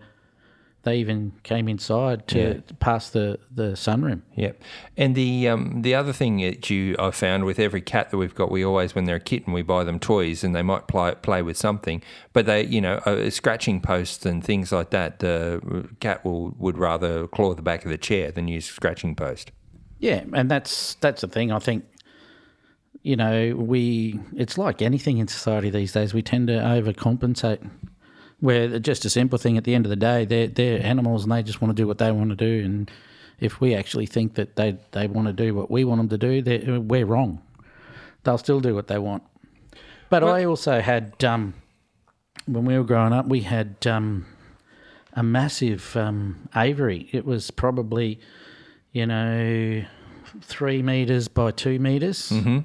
they 0.83 0.97
even 0.97 1.31
came 1.43 1.67
inside 1.67 2.27
to 2.29 2.39
Yeah. 2.39 2.53
past 2.79 3.13
the 3.13 3.37
the 3.53 3.73
sunroom. 3.73 4.21
Yep. 4.35 4.61
And 4.97 5.13
the 5.15 5.47
um, 5.47 5.81
the 5.83 5.93
other 5.93 6.11
thing 6.13 6.37
that 6.37 6.69
you 6.69 6.95
I 6.97 7.11
found 7.11 7.45
with 7.45 7.59
every 7.59 7.81
cat 7.81 8.09
that 8.09 8.17
we've 8.17 8.33
got, 8.33 8.49
we 8.49 8.63
always 8.65 8.95
when 8.95 9.05
they're 9.05 9.17
a 9.17 9.19
kitten, 9.19 9.53
we 9.53 9.61
buy 9.61 9.83
them 9.83 9.99
toys, 9.99 10.43
and 10.43 10.55
they 10.55 10.63
might 10.63 10.87
play 10.87 11.13
play 11.21 11.41
with 11.41 11.57
something, 11.57 12.01
but 12.33 12.45
they 12.45 12.63
you 12.65 12.81
know 12.81 12.95
uh, 13.05 13.29
scratching 13.29 13.79
posts 13.81 14.25
and 14.25 14.43
things 14.43 14.71
like 14.71 14.89
that. 14.89 15.19
The 15.19 15.87
cat 15.99 16.25
will 16.25 16.55
would 16.57 16.77
rather 16.77 17.27
claw 17.27 17.53
the 17.53 17.61
back 17.61 17.85
of 17.85 17.91
the 17.91 17.97
chair 17.97 18.31
than 18.31 18.47
use 18.47 18.65
scratching 18.65 19.15
post. 19.15 19.51
Yeah, 19.99 20.23
and 20.33 20.49
that's 20.49 20.95
that's 20.95 21.21
the 21.21 21.27
thing. 21.27 21.51
I 21.51 21.59
think 21.59 21.85
you 23.03 23.15
know 23.15 23.55
we 23.55 24.19
it's 24.35 24.57
like 24.57 24.81
anything 24.81 25.19
in 25.19 25.27
society 25.27 25.69
these 25.69 25.91
days. 25.91 26.13
We 26.13 26.21
tend 26.23 26.47
to 26.47 26.53
overcompensate. 26.53 27.69
Where 28.41 28.79
just 28.79 29.05
a 29.05 29.09
simple 29.09 29.37
thing 29.37 29.57
at 29.57 29.63
the 29.63 29.73
end 29.73 29.85
of 29.85 29.89
the 29.89 29.95
day, 29.95 30.25
they're 30.25 30.47
they're 30.47 30.83
animals 30.83 31.23
and 31.23 31.31
they 31.31 31.43
just 31.43 31.61
want 31.61 31.75
to 31.75 31.81
do 31.81 31.87
what 31.87 31.99
they 31.99 32.11
want 32.11 32.31
to 32.31 32.35
do. 32.35 32.65
And 32.65 32.91
if 33.39 33.61
we 33.61 33.73
actually 33.73 34.07
think 34.07 34.33
that 34.35 34.55
they 34.55 34.77
they 34.91 35.07
want 35.07 35.27
to 35.27 35.33
do 35.33 35.55
what 35.55 35.71
we 35.71 35.83
want 35.85 36.09
them 36.09 36.19
to 36.19 36.41
do, 36.41 36.81
we're 36.81 37.05
wrong. 37.05 37.41
They'll 38.23 38.37
still 38.37 38.59
do 38.59 38.75
what 38.75 38.87
they 38.87 38.97
want. 38.97 39.23
But 40.09 40.23
I 40.23 40.43
also 40.43 40.81
had 40.81 41.23
um, 41.23 41.53
when 42.45 42.65
we 42.65 42.77
were 42.77 42.83
growing 42.83 43.13
up, 43.13 43.27
we 43.27 43.41
had 43.41 43.87
um, 43.87 44.25
a 45.13 45.23
massive 45.23 45.95
um, 45.95 46.49
aviary. 46.53 47.09
It 47.13 47.25
was 47.25 47.49
probably 47.49 48.19
you 48.91 49.05
know, 49.05 49.83
three 50.41 50.81
meters 50.81 51.27
by 51.27 51.51
two 51.51 51.79
meters, 51.79 52.29
mm-hmm. 52.29 52.59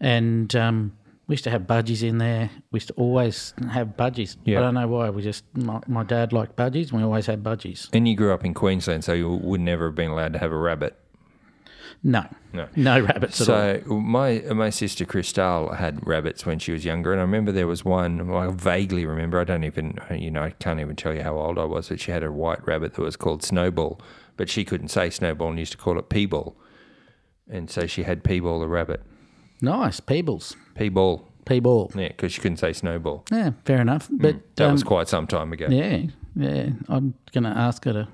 and 0.00 0.54
um, 0.54 0.96
We 1.28 1.32
used 1.32 1.44
to 1.44 1.50
have 1.50 1.62
budgies 1.62 2.02
in 2.02 2.18
there. 2.18 2.50
We 2.70 2.76
used 2.76 2.88
to 2.88 2.94
always 2.94 3.52
have 3.72 3.96
budgies. 3.96 4.36
Yeah. 4.44 4.58
I 4.58 4.62
don't 4.62 4.74
know 4.74 4.86
why. 4.86 5.10
We 5.10 5.22
just 5.22 5.44
my, 5.56 5.80
my 5.88 6.04
dad 6.04 6.32
liked 6.32 6.54
budgies. 6.56 6.90
and 6.90 6.98
We 6.98 7.02
always 7.02 7.26
had 7.26 7.42
budgies. 7.42 7.88
And 7.92 8.06
you 8.06 8.14
grew 8.14 8.32
up 8.32 8.44
in 8.44 8.54
Queensland, 8.54 9.02
so 9.04 9.12
you 9.12 9.28
would 9.28 9.60
never 9.60 9.86
have 9.86 9.94
been 9.96 10.10
allowed 10.12 10.32
to 10.34 10.38
have 10.38 10.52
a 10.52 10.56
rabbit. 10.56 10.96
No, 12.02 12.24
No. 12.52 12.68
no 12.76 13.00
rabbits 13.00 13.40
at 13.40 13.48
all. 13.48 13.84
So 13.88 13.94
my 13.98 14.40
my 14.54 14.70
sister 14.70 15.04
Christelle 15.04 15.76
had 15.76 16.06
rabbits 16.06 16.46
when 16.46 16.58
she 16.60 16.70
was 16.70 16.84
younger, 16.84 17.10
and 17.10 17.20
I 17.20 17.24
remember 17.24 17.50
there 17.50 17.66
was 17.66 17.84
one. 17.84 18.28
Well, 18.28 18.38
I 18.48 18.52
vaguely 18.52 19.04
remember. 19.06 19.40
I 19.40 19.44
don't 19.44 19.64
even, 19.64 19.98
you 20.14 20.30
know, 20.30 20.42
I 20.42 20.50
can't 20.50 20.78
even 20.78 20.94
tell 20.94 21.12
you 21.14 21.22
how 21.22 21.36
old 21.36 21.58
I 21.58 21.64
was. 21.64 21.88
But 21.88 21.98
she 21.98 22.12
had 22.12 22.22
a 22.22 22.30
white 22.30 22.64
rabbit 22.66 22.94
that 22.94 23.02
was 23.02 23.16
called 23.16 23.42
Snowball, 23.42 24.00
but 24.36 24.48
she 24.48 24.64
couldn't 24.64 24.88
say 24.88 25.10
Snowball 25.10 25.48
and 25.50 25.58
used 25.58 25.72
to 25.72 25.78
call 25.78 25.98
it 25.98 26.08
Peeball, 26.08 26.54
and 27.50 27.68
so 27.70 27.86
she 27.86 28.04
had 28.04 28.22
Peeball 28.22 28.60
the 28.60 28.68
rabbit. 28.68 29.02
Nice 29.60 29.98
Peebles, 29.98 30.54
Peeball, 30.76 31.22
P-ball. 31.44 31.90
yeah, 31.94 32.08
because 32.08 32.32
she 32.32 32.40
couldn't 32.40 32.58
say 32.58 32.72
Snowball. 32.72 33.24
Yeah, 33.30 33.52
fair 33.64 33.80
enough. 33.80 34.08
But 34.10 34.36
That 34.56 34.66
um, 34.66 34.72
was 34.72 34.82
quite 34.82 35.08
some 35.08 35.26
time 35.26 35.52
ago. 35.52 35.66
yeah, 35.70 36.02
yeah. 36.34 36.70
I'm 36.88 37.14
gonna 37.32 37.54
ask 37.56 37.84
her 37.84 37.92
to 37.92 38.08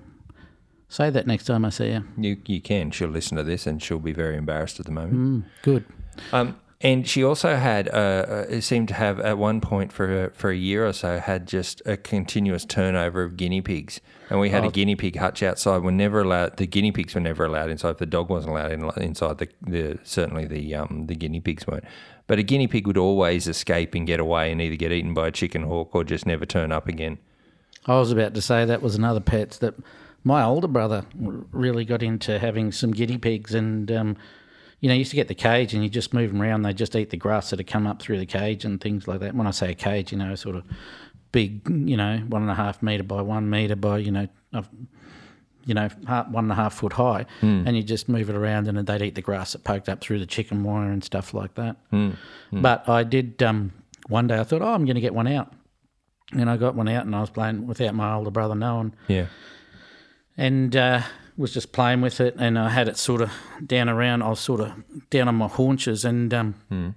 say 0.88 1.10
that 1.10 1.26
next 1.26 1.44
time 1.44 1.64
I 1.64 1.70
see 1.70 1.90
her. 1.90 2.04
You 2.18 2.36
you 2.46 2.60
can. 2.60 2.90
She'll 2.90 3.08
listen 3.08 3.36
to 3.36 3.42
this, 3.42 3.66
and 3.66 3.82
she'll 3.82 3.98
be 3.98 4.12
very 4.12 4.36
embarrassed 4.36 4.78
at 4.80 4.86
the 4.86 4.92
moment. 4.92 5.14
Mm, 5.44 5.44
good. 5.62 5.84
Um, 6.32 6.56
and 6.84 7.06
she 7.08 7.22
also 7.22 7.54
had, 7.54 7.88
uh, 7.88 7.92
uh, 7.92 8.46
it 8.50 8.62
seemed 8.62 8.88
to 8.88 8.94
have 8.94 9.20
at 9.20 9.38
one 9.38 9.60
point 9.60 9.92
for 9.92 10.24
a, 10.24 10.30
for 10.30 10.50
a 10.50 10.56
year 10.56 10.84
or 10.84 10.92
so, 10.92 11.20
had 11.20 11.46
just 11.46 11.80
a 11.86 11.96
continuous 11.96 12.64
turnover 12.64 13.22
of 13.22 13.36
guinea 13.36 13.60
pigs. 13.60 14.00
And 14.28 14.40
we 14.40 14.50
had 14.50 14.64
a 14.64 14.70
guinea 14.70 14.96
pig 14.96 15.16
hutch 15.16 15.44
outside. 15.44 15.84
We're 15.84 15.92
never 15.92 16.22
allowed. 16.22 16.56
The 16.56 16.66
guinea 16.66 16.90
pigs 16.90 17.14
were 17.14 17.20
never 17.20 17.44
allowed 17.44 17.70
inside. 17.70 17.98
The 17.98 18.06
dog 18.06 18.30
wasn't 18.30 18.52
allowed 18.52 18.72
in, 18.72 18.90
inside. 19.00 19.38
The, 19.38 19.48
the 19.60 19.98
certainly 20.02 20.46
the 20.46 20.74
um, 20.74 21.04
the 21.06 21.14
guinea 21.14 21.38
pigs 21.38 21.66
weren't. 21.68 21.84
But 22.26 22.38
a 22.38 22.42
guinea 22.42 22.66
pig 22.66 22.86
would 22.86 22.98
always 22.98 23.48
escape 23.48 23.94
and 23.94 24.06
get 24.06 24.20
away 24.20 24.52
and 24.52 24.60
either 24.60 24.76
get 24.76 24.92
eaten 24.92 25.14
by 25.14 25.28
a 25.28 25.32
chicken 25.32 25.64
hawk 25.64 25.94
or 25.94 26.04
just 26.04 26.26
never 26.26 26.46
turn 26.46 26.72
up 26.72 26.88
again. 26.88 27.18
I 27.86 27.98
was 27.98 28.12
about 28.12 28.34
to 28.34 28.42
say 28.42 28.64
that 28.64 28.80
was 28.80 28.94
another 28.94 29.20
pet 29.20 29.52
that 29.60 29.74
my 30.24 30.44
older 30.44 30.68
brother 30.68 31.04
really 31.16 31.84
got 31.84 32.02
into 32.02 32.38
having 32.38 32.70
some 32.70 32.92
guinea 32.92 33.18
pigs, 33.18 33.54
and 33.54 33.90
um, 33.90 34.16
you 34.80 34.88
know, 34.88 34.94
you 34.94 35.00
used 35.00 35.10
to 35.10 35.16
get 35.16 35.28
the 35.28 35.34
cage 35.34 35.74
and 35.74 35.82
you 35.82 35.88
just 35.88 36.14
move 36.14 36.30
them 36.30 36.40
around. 36.40 36.62
They 36.62 36.72
just 36.72 36.94
eat 36.94 37.10
the 37.10 37.16
grass 37.16 37.50
that 37.50 37.58
had 37.58 37.66
come 37.66 37.86
up 37.86 38.00
through 38.00 38.18
the 38.18 38.26
cage 38.26 38.64
and 38.64 38.80
things 38.80 39.08
like 39.08 39.20
that. 39.20 39.34
When 39.34 39.46
I 39.46 39.50
say 39.50 39.70
a 39.72 39.74
cage, 39.74 40.12
you 40.12 40.18
know, 40.18 40.34
sort 40.34 40.56
of 40.56 40.64
big, 41.32 41.68
you 41.68 41.96
know, 41.96 42.18
one 42.28 42.42
and 42.42 42.50
a 42.50 42.54
half 42.54 42.82
meter 42.82 43.02
by 43.02 43.22
one 43.22 43.50
meter 43.50 43.76
by, 43.76 43.98
you 43.98 44.12
know, 44.12 44.28
you 45.64 45.74
know, 45.74 45.88
one 46.30 46.44
and 46.44 46.52
a 46.52 46.54
half 46.54 46.74
foot 46.74 46.94
high, 46.94 47.26
and 47.40 47.76
you 47.76 47.82
just 47.82 48.08
move 48.08 48.28
it 48.30 48.36
around, 48.36 48.68
and 48.68 48.86
they'd 48.86 49.02
eat 49.02 49.14
the 49.14 49.22
grass 49.22 49.52
that 49.52 49.64
poked 49.64 49.88
up 49.88 50.00
through 50.00 50.18
the 50.18 50.26
chicken 50.26 50.62
wire 50.64 50.90
and 50.90 51.02
stuff 51.04 51.32
like 51.34 51.54
that. 51.54 51.76
But 52.52 52.88
I 52.88 53.02
did 53.04 53.42
um, 53.42 53.72
one 54.08 54.26
day. 54.26 54.38
I 54.38 54.44
thought, 54.44 54.62
oh, 54.62 54.72
I'm 54.74 54.84
going 54.84 54.96
to 54.96 55.00
get 55.00 55.14
one 55.14 55.26
out. 55.28 55.52
And 56.32 56.48
I 56.48 56.56
got 56.56 56.74
one 56.74 56.88
out 56.88 57.04
and 57.04 57.14
I 57.14 57.20
was 57.20 57.28
playing 57.28 57.66
without 57.66 57.94
my 57.94 58.14
older 58.14 58.30
brother 58.30 58.54
knowing 58.54 58.94
Yeah. 59.06 59.26
and 60.36 60.74
uh, 60.74 61.02
was 61.36 61.52
just 61.52 61.72
playing 61.72 62.00
with 62.00 62.20
it. 62.20 62.34
And 62.38 62.58
I 62.58 62.70
had 62.70 62.88
it 62.88 62.96
sort 62.96 63.20
of 63.20 63.30
down 63.66 63.88
around, 63.90 64.22
I 64.22 64.30
was 64.30 64.40
sort 64.40 64.60
of 64.60 64.72
down 65.10 65.28
on 65.28 65.34
my 65.34 65.46
haunches. 65.48 66.04
And 66.06 66.32
um, 66.32 66.94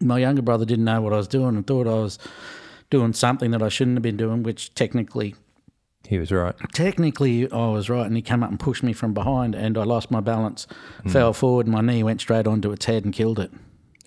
my 0.00 0.18
younger 0.18 0.40
brother 0.42 0.64
didn't 0.64 0.86
know 0.86 1.00
what 1.02 1.12
I 1.12 1.16
was 1.16 1.28
doing 1.28 1.56
and 1.56 1.66
thought 1.66 1.86
I 1.86 1.94
was 1.94 2.18
doing 2.88 3.12
something 3.12 3.50
that 3.50 3.62
I 3.62 3.68
shouldn't 3.68 3.96
have 3.96 4.02
been 4.02 4.16
doing, 4.16 4.42
which 4.42 4.74
technically, 4.74 5.34
He 6.08 6.18
was 6.18 6.32
right. 6.32 6.54
technically 6.72 7.50
I 7.52 7.68
was 7.68 7.88
right. 7.88 8.06
And 8.06 8.16
he 8.16 8.22
came 8.22 8.42
up 8.42 8.50
and 8.50 8.58
pushed 8.58 8.82
me 8.82 8.92
from 8.92 9.14
behind 9.14 9.54
and 9.54 9.78
I 9.78 9.84
lost 9.84 10.10
my 10.10 10.20
balance, 10.20 10.66
fell 11.08 11.32
forward, 11.32 11.66
and 11.66 11.72
my 11.74 11.80
knee 11.82 12.02
went 12.02 12.20
straight 12.20 12.46
onto 12.46 12.72
its 12.72 12.86
head 12.86 13.04
and 13.04 13.14
killed 13.14 13.38
it. 13.38 13.52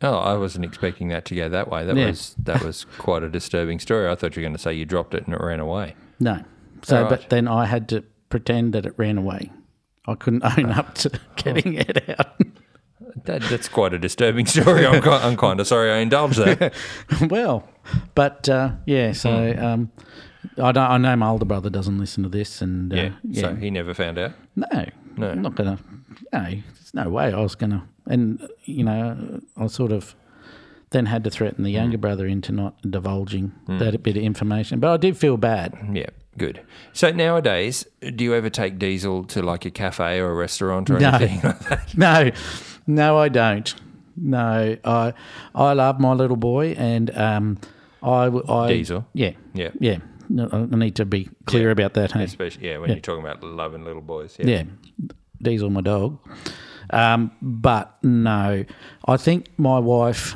Oh, 0.01 0.17
I 0.17 0.33
wasn't 0.35 0.65
expecting 0.65 1.07
that 1.09 1.23
to 1.25 1.35
go 1.35 1.47
that 1.47 1.69
way. 1.71 1.85
That 1.85 1.95
Yeah. 1.95 2.07
was 2.07 2.35
that 2.39 2.61
was 2.63 2.85
quite 2.97 3.23
a 3.23 3.29
disturbing 3.29 3.79
story. 3.79 4.09
I 4.09 4.15
thought 4.15 4.35
you 4.35 4.41
were 4.41 4.45
going 4.45 4.55
to 4.55 4.61
say 4.61 4.73
you 4.73 4.83
dropped 4.85 5.13
it 5.13 5.25
and 5.25 5.33
it 5.33 5.39
ran 5.41 5.61
away. 5.61 5.95
No. 6.19 6.43
So, 6.81 7.01
Right. 7.03 7.09
but 7.09 7.29
then 7.29 7.47
I 7.47 7.65
had 7.67 7.87
to 7.89 8.03
pretend 8.27 8.73
that 8.73 8.85
it 8.85 8.93
ran 8.97 9.17
away. 9.17 9.51
I 10.05 10.15
couldn't 10.15 10.43
own 10.57 10.71
up 10.71 10.95
to 10.95 11.11
getting 11.37 11.75
it 11.75 12.09
out. 12.19 12.33
That, 13.25 13.43
that's 13.43 13.69
quite 13.69 13.93
a 13.93 13.99
disturbing 13.99 14.45
story. 14.47 14.85
I'm, 14.85 15.01
I'm 15.07 15.37
kind 15.37 15.61
of 15.61 15.67
sorry 15.67 15.89
I 15.91 15.99
indulged 15.99 16.39
that. 16.39 16.73
well, 17.29 17.65
but 18.15 18.49
uh, 18.49 18.71
yeah, 18.85 19.13
so 19.13 19.55
um, 19.57 19.91
I 20.61 20.71
don't. 20.71 20.77
I 20.89 20.97
know 20.97 21.15
my 21.15 21.29
older 21.29 21.45
brother 21.45 21.69
doesn't 21.69 21.97
listen 21.97 22.23
to 22.23 22.29
this, 22.29 22.61
and 22.61 22.91
uh, 22.93 22.95
Yeah. 22.95 23.09
yeah, 23.23 23.41
So 23.41 23.55
he 23.55 23.69
never 23.71 23.93
found 23.93 24.17
out. 24.17 24.31
no, 24.55 24.67
No. 25.17 25.29
I'm 25.29 25.41
not 25.41 25.55
gonna. 25.55 25.77
No, 26.31 26.43
there's 26.43 26.93
no 26.93 27.09
way 27.09 27.33
I 27.33 27.39
was 27.39 27.55
gonna. 27.55 27.83
And 28.07 28.47
you 28.65 28.83
know, 28.83 29.39
I 29.57 29.67
sort 29.67 29.91
of 29.91 30.15
then 30.91 31.05
had 31.07 31.23
to 31.23 31.29
threaten 31.31 31.63
the 31.63 31.71
Hmm. 31.71 31.75
younger 31.77 31.97
brother 31.97 32.27
into 32.27 32.51
not 32.51 32.75
divulging 32.87 33.51
that 33.67 34.03
bit 34.03 34.15
of 34.17 34.23
information. 34.23 34.79
But 34.79 34.91
I 34.93 34.97
did 34.97 35.17
feel 35.17 35.37
bad. 35.37 35.73
Yeah. 35.93 36.09
Good. 36.37 36.61
So 36.93 37.11
nowadays, 37.11 37.85
do 38.15 38.23
you 38.23 38.33
ever 38.33 38.49
take 38.49 38.77
Diesel 38.79 39.23
to 39.25 39.41
like 39.41 39.65
a 39.65 39.71
cafe 39.71 40.19
or 40.19 40.31
a 40.31 40.35
restaurant 40.35 40.89
or 40.89 40.99
No. 40.99 41.09
anything 41.09 41.41
like 41.43 41.59
that? 41.69 41.93
No, 41.97 42.31
no, 42.87 43.17
I 43.17 43.29
don't. 43.29 43.73
No, 44.15 44.77
I 44.83 45.13
I 45.55 45.73
love 45.73 45.99
my 45.99 46.13
little 46.13 46.35
boy, 46.37 46.75
and 46.77 47.15
um, 47.17 47.57
I, 48.03 48.27
I 48.47 48.67
Diesel? 48.67 49.05
Yeah, 49.13 49.31
Yeah. 49.55 49.69
yeah. 49.79 49.97
No, 50.35 50.49
I 50.51 50.75
need 50.75 50.95
to 50.95 51.05
be 51.05 51.29
clear 51.45 51.67
Yeah. 51.67 51.71
about 51.73 51.93
that. 51.93 52.11
Hey? 52.13 52.23
Especially 52.23 52.67
yeah, 52.67 52.77
when 52.79 52.89
Yeah. 52.89 52.95
you're 52.95 53.01
talking 53.01 53.23
about 53.23 53.43
loving 53.43 53.85
little 53.85 54.01
boys. 54.01 54.35
Yeah. 54.39 54.47
Yeah, 54.47 54.63
Diesel, 55.41 55.69
my 55.69 55.81
dog. 55.81 56.17
Um, 56.89 57.31
but 57.41 57.97
no, 58.03 58.65
I 59.07 59.17
think 59.17 59.47
my 59.57 59.77
wife 59.79 60.35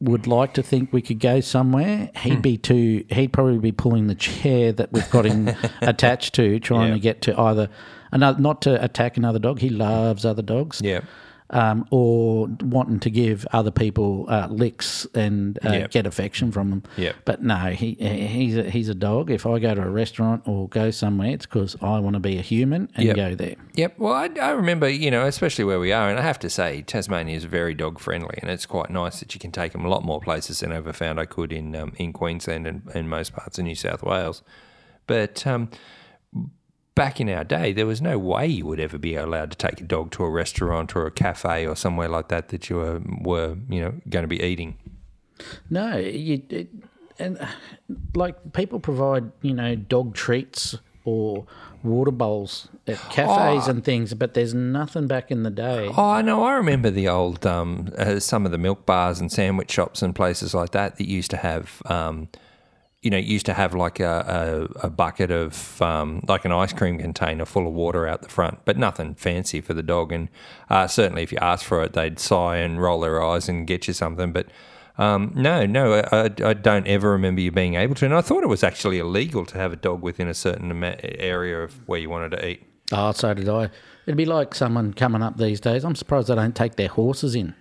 would 0.00 0.26
like 0.26 0.54
to 0.54 0.62
think 0.62 0.92
we 0.92 1.00
could 1.02 1.20
go 1.20 1.40
somewhere. 1.40 2.10
Hmm. 2.16 2.28
He'd 2.30 2.42
be 2.42 2.56
too. 2.56 3.04
He'd 3.10 3.32
probably 3.32 3.58
be 3.58 3.72
pulling 3.72 4.06
the 4.06 4.14
chair 4.14 4.72
that 4.72 4.92
we've 4.92 5.10
got 5.10 5.24
him 5.26 5.50
attached 5.82 6.34
to, 6.34 6.58
trying 6.60 6.92
to 6.94 6.98
get 7.00 7.22
to 7.22 7.38
either 7.38 7.68
another, 8.12 8.40
not 8.40 8.62
to 8.62 8.82
attack 8.82 9.16
another 9.16 9.38
dog. 9.38 9.60
He 9.60 9.68
loves 9.70 10.24
other 10.24 10.42
dogs. 10.42 10.80
Yeah. 10.82 11.00
Um, 11.50 11.86
or 11.92 12.48
wanting 12.60 12.98
to 12.98 13.08
give 13.10 13.46
other 13.52 13.70
people 13.70 14.26
uh, 14.28 14.48
licks 14.50 15.06
and 15.14 15.56
uh, 15.64 15.70
Yep. 15.74 15.90
get 15.92 16.04
affection 16.06 16.50
from 16.50 16.70
them. 16.70 16.82
Yep. 16.96 17.14
But 17.24 17.40
no, 17.44 17.56
he 17.70 17.94
he's 17.94 18.56
a, 18.56 18.68
he's 18.68 18.88
a 18.88 18.96
dog. 18.96 19.30
If 19.30 19.46
I 19.46 19.60
go 19.60 19.72
to 19.72 19.82
a 19.82 19.88
restaurant 19.88 20.42
or 20.46 20.68
go 20.68 20.90
somewhere, 20.90 21.30
it's 21.30 21.46
because 21.46 21.76
I 21.80 22.00
want 22.00 22.14
to 22.14 22.20
be 22.20 22.36
a 22.38 22.42
human 22.42 22.88
and 22.96 23.06
Yep. 23.06 23.16
go 23.16 23.34
there. 23.36 23.54
Yep. 23.74 23.94
Well, 23.96 24.12
I, 24.12 24.28
I 24.42 24.50
remember, 24.50 24.88
you 24.88 25.08
know, 25.08 25.24
especially 25.24 25.64
where 25.64 25.78
we 25.78 25.92
are, 25.92 26.10
and 26.10 26.18
I 26.18 26.22
have 26.22 26.40
to 26.40 26.50
say, 26.50 26.82
Tasmania 26.82 27.36
is 27.36 27.44
very 27.44 27.74
dog 27.74 28.00
friendly, 28.00 28.38
and 28.42 28.50
it's 28.50 28.66
quite 28.66 28.90
nice 28.90 29.20
that 29.20 29.32
you 29.32 29.38
can 29.38 29.52
take 29.52 29.70
them 29.70 29.84
a 29.84 29.88
lot 29.88 30.04
more 30.04 30.20
places 30.20 30.58
than 30.58 30.72
I 30.72 30.76
ever 30.76 30.92
found 30.92 31.20
I 31.20 31.26
could 31.26 31.52
in 31.52 31.76
um, 31.76 31.92
in 31.96 32.12
Queensland 32.12 32.66
and, 32.66 32.82
and 32.92 33.08
most 33.08 33.32
parts 33.34 33.56
of 33.56 33.64
New 33.64 33.76
South 33.76 34.02
Wales. 34.02 34.42
But 35.06 35.46
um, 35.46 35.68
back 36.96 37.20
in 37.20 37.28
our 37.28 37.44
day, 37.44 37.72
there 37.72 37.86
was 37.86 38.02
no 38.02 38.18
way 38.18 38.48
you 38.48 38.66
would 38.66 38.80
ever 38.80 38.98
be 38.98 39.14
allowed 39.14 39.52
to 39.52 39.56
take 39.56 39.80
a 39.80 39.84
dog 39.84 40.10
to 40.12 40.24
a 40.24 40.30
restaurant 40.30 40.96
or 40.96 41.06
a 41.06 41.12
cafe 41.12 41.64
or 41.64 41.76
somewhere 41.76 42.08
like 42.08 42.26
that 42.28 42.48
that 42.48 42.68
you 42.68 42.76
were, 42.76 43.00
were 43.20 43.56
you 43.68 43.80
know, 43.80 43.92
going 44.08 44.24
to 44.24 44.28
be 44.28 44.42
eating. 44.42 44.76
No, 45.70 45.96
you 45.96 46.42
it, 46.48 46.68
and 47.20 47.38
like 48.14 48.52
people 48.52 48.80
provide 48.80 49.30
you 49.42 49.54
know 49.54 49.76
dog 49.76 50.14
treats 50.14 50.76
or 51.04 51.46
water 51.84 52.10
bowls 52.10 52.68
at 52.88 52.98
cafes 53.10 53.68
Oh. 53.68 53.70
and 53.70 53.84
things, 53.84 54.12
but 54.14 54.34
there's 54.34 54.54
nothing 54.54 55.06
back 55.06 55.30
in 55.30 55.44
the 55.44 55.50
day. 55.50 55.88
Oh, 55.96 56.10
I 56.10 56.22
know. 56.22 56.42
I 56.42 56.54
remember 56.54 56.90
the 56.90 57.06
old 57.08 57.46
um, 57.46 57.90
uh, 57.96 58.18
some 58.18 58.44
of 58.44 58.50
the 58.50 58.58
milk 58.58 58.84
bars 58.86 59.20
and 59.20 59.30
sandwich 59.30 59.70
shops 59.70 60.02
and 60.02 60.14
places 60.14 60.52
like 60.54 60.70
that 60.72 60.96
that 60.96 61.06
used 61.06 61.30
to 61.30 61.36
have, 61.36 61.80
um, 61.86 62.28
you 63.06 63.10
know, 63.10 63.18
used 63.18 63.46
to 63.46 63.54
have 63.54 63.72
like 63.72 64.00
a, 64.00 64.68
a, 64.82 64.86
a 64.88 64.90
bucket 64.90 65.30
of 65.30 65.80
um, 65.80 66.24
like 66.26 66.44
an 66.44 66.50
ice 66.50 66.72
cream 66.72 66.98
container 66.98 67.44
full 67.44 67.68
of 67.68 67.72
water 67.72 68.08
out 68.08 68.22
the 68.22 68.28
front, 68.28 68.58
but 68.64 68.76
nothing 68.76 69.14
fancy 69.14 69.60
for 69.60 69.74
the 69.74 69.82
dog. 69.82 70.10
And 70.10 70.28
uh, 70.68 70.88
certainly, 70.88 71.22
if 71.22 71.30
you 71.30 71.38
asked 71.40 71.64
for 71.64 71.84
it, 71.84 71.92
they'd 71.92 72.18
sigh 72.18 72.56
and 72.56 72.82
roll 72.82 72.98
their 73.00 73.22
eyes 73.22 73.48
and 73.48 73.64
get 73.64 73.86
you 73.86 73.94
something. 73.94 74.32
But 74.32 74.46
um, 74.98 75.30
no, 75.36 75.66
no, 75.66 75.94
I, 75.94 76.24
I- 76.24 76.48
I 76.50 76.54
don't 76.54 76.86
ever 76.88 77.12
remember 77.12 77.40
you 77.42 77.52
being 77.52 77.74
able 77.76 77.94
to. 77.94 78.04
And 78.06 78.14
I 78.14 78.22
thought 78.22 78.42
it 78.42 78.48
was 78.48 78.64
actually 78.64 78.98
illegal 78.98 79.46
to 79.46 79.56
have 79.58 79.72
a 79.72 79.76
dog 79.76 80.02
within 80.02 80.26
a 80.26 80.34
certain 80.34 80.82
area 80.82 81.62
of 81.62 81.72
where 81.88 82.00
you 82.00 82.10
wanted 82.10 82.30
to 82.32 82.48
eat. 82.48 82.64
Oh, 82.92 83.12
so 83.12 83.34
did 83.34 83.48
I. 83.48 83.70
It'd 84.06 84.16
be 84.16 84.24
like 84.26 84.54
someone 84.54 84.94
coming 84.94 85.22
up 85.22 85.36
these 85.36 85.60
days. 85.60 85.84
I'm 85.84 85.94
surprised 85.94 86.28
they 86.28 86.34
don't 86.34 86.56
take 86.56 86.76
their 86.76 86.88
horses 86.88 87.34
in. 87.36 87.54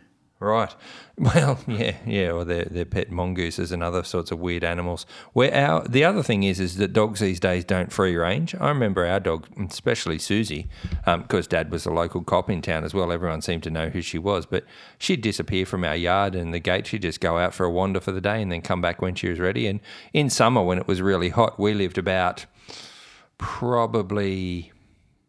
Right. 0.46 0.74
Well, 1.18 1.58
yeah, 1.66 1.96
yeah, 2.06 2.32
or 2.32 2.44
their 2.44 2.66
their 2.66 2.84
pet 2.84 3.10
mongooses 3.10 3.72
and 3.72 3.82
other 3.82 4.04
sorts 4.04 4.32
of 4.32 4.40
weird 4.42 4.66
animals. 4.66 5.06
Where 5.32 5.56
our 5.56 5.88
the 5.88 6.04
other 6.04 6.22
thing 6.22 6.44
is 6.44 6.60
is 6.60 6.76
that 6.76 6.92
dogs 6.92 7.22
these 7.22 7.40
days 7.40 7.64
don't 7.64 7.90
free 7.90 8.18
range. 8.18 8.54
I 8.60 8.68
remember 8.68 9.06
our 9.06 9.22
dog, 9.22 9.48
especially 9.70 10.20
Susie, 10.20 10.68
um, 11.06 11.22
because 11.22 11.48
Dad 11.48 11.72
was 11.72 11.86
a 11.86 11.90
local 11.90 12.22
cop 12.22 12.50
in 12.50 12.62
town 12.62 12.84
as 12.84 12.94
well. 12.94 13.14
Everyone 13.14 13.42
seemed 13.42 13.64
to 13.64 13.70
know 13.70 13.88
who 13.88 14.02
she 14.02 14.18
was, 14.18 14.46
but 14.46 14.66
she'd 14.98 15.22
disappear 15.22 15.66
from 15.66 15.86
our 15.86 15.96
yard 15.96 16.36
and 16.36 16.54
the 16.54 16.60
gate. 16.60 16.86
She'd 16.86 17.04
just 17.04 17.22
go 17.22 17.38
out 17.38 17.54
for 17.54 17.66
a 17.66 17.72
wander 17.72 18.02
for 18.02 18.12
the 18.12 18.20
day 18.20 18.42
and 18.42 18.52
then 18.52 18.62
come 18.62 18.82
back 18.82 19.02
when 19.02 19.16
she 19.16 19.30
was 19.30 19.40
ready. 19.40 19.68
And 19.68 19.80
in 20.12 20.30
summer, 20.30 20.62
when 20.62 20.78
it 20.78 20.86
was 20.86 21.02
really 21.02 21.30
hot, 21.30 21.58
we 21.58 21.74
lived 21.74 21.98
about 21.98 22.46
probably 23.38 24.74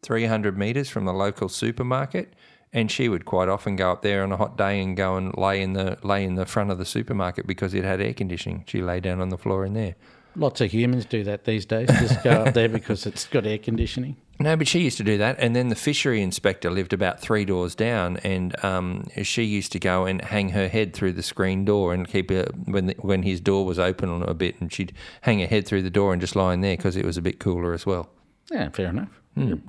300 0.02 0.58
metres 0.58 0.88
from 0.88 1.04
the 1.04 1.12
local 1.12 1.48
supermarket. 1.48 2.34
And 2.76 2.90
she 2.90 3.08
would 3.08 3.24
quite 3.24 3.48
often 3.48 3.74
go 3.74 3.90
up 3.90 4.02
there 4.02 4.22
on 4.22 4.30
a 4.30 4.36
hot 4.36 4.58
day 4.58 4.80
and 4.82 4.98
go 4.98 5.16
and 5.16 5.34
lay 5.38 5.62
in 5.62 5.72
the 5.72 5.96
lay 6.02 6.22
in 6.22 6.34
the 6.34 6.44
front 6.44 6.70
of 6.70 6.76
the 6.76 6.84
supermarket 6.84 7.46
because 7.46 7.72
it 7.72 7.84
had 7.84 8.02
air 8.02 8.12
conditioning. 8.12 8.64
She 8.68 8.82
lay 8.82 9.00
down 9.00 9.20
on 9.20 9.30
the 9.30 9.38
floor 9.38 9.64
in 9.64 9.72
there. 9.72 9.96
Lots 10.36 10.60
of 10.60 10.70
humans 10.70 11.06
do 11.06 11.24
that 11.24 11.44
these 11.44 11.64
days. 11.64 11.88
Just 11.88 12.22
go 12.22 12.32
up 12.32 12.52
there 12.52 12.68
because 12.68 13.06
it's 13.06 13.26
got 13.26 13.46
air 13.46 13.58
conditioning. 13.58 14.16
No, 14.38 14.54
but 14.54 14.68
she 14.68 14.80
used 14.80 14.98
to 14.98 15.02
do 15.02 15.16
that, 15.16 15.36
and 15.38 15.56
then 15.56 15.70
the 15.70 15.74
fishery 15.74 16.20
inspector 16.20 16.70
lived 16.70 16.92
about 16.92 17.20
three 17.20 17.46
doors 17.46 17.74
down, 17.74 18.18
and 18.18 18.54
um, 18.62 19.06
she 19.22 19.44
used 19.44 19.72
to 19.72 19.78
go 19.78 20.04
and 20.04 20.20
hang 20.20 20.50
her 20.50 20.68
head 20.68 20.92
through 20.92 21.14
the 21.14 21.22
screen 21.22 21.64
door 21.64 21.94
and 21.94 22.06
keep 22.06 22.30
it 22.30 22.50
when 22.66 22.84
the, 22.84 22.94
when 22.98 23.22
his 23.22 23.40
door 23.40 23.64
was 23.64 23.78
open 23.78 24.22
a 24.24 24.34
bit, 24.34 24.60
and 24.60 24.70
she'd 24.70 24.92
hang 25.22 25.40
her 25.40 25.46
head 25.46 25.66
through 25.66 25.80
the 25.80 25.88
door 25.88 26.12
and 26.12 26.20
just 26.20 26.36
lie 26.36 26.52
in 26.52 26.60
there 26.60 26.76
because 26.76 26.96
it 26.96 27.06
was 27.06 27.16
a 27.16 27.22
bit 27.22 27.38
cooler 27.38 27.72
as 27.72 27.86
well. 27.86 28.10
Yeah, 28.50 28.68
fair 28.68 28.90
enough. 28.90 29.22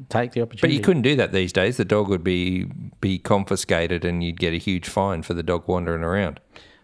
Take 0.10 0.32
the 0.32 0.42
opportunity. 0.42 0.62
But 0.62 0.72
you 0.72 0.80
couldn't 0.80 1.02
do 1.02 1.16
that 1.18 1.34
these 1.34 1.52
days. 1.52 1.76
The 1.76 1.84
dog 1.84 2.08
would 2.08 2.24
be 2.24 2.66
be 3.02 3.20
confiscated, 3.20 4.06
and 4.06 4.24
you'd 4.24 4.40
get 4.40 4.54
a 4.54 4.58
huge 4.58 4.88
fine 4.88 5.24
for 5.24 5.34
the 5.34 5.44
dog 5.44 5.68
wandering 5.68 6.04
around. 6.04 6.40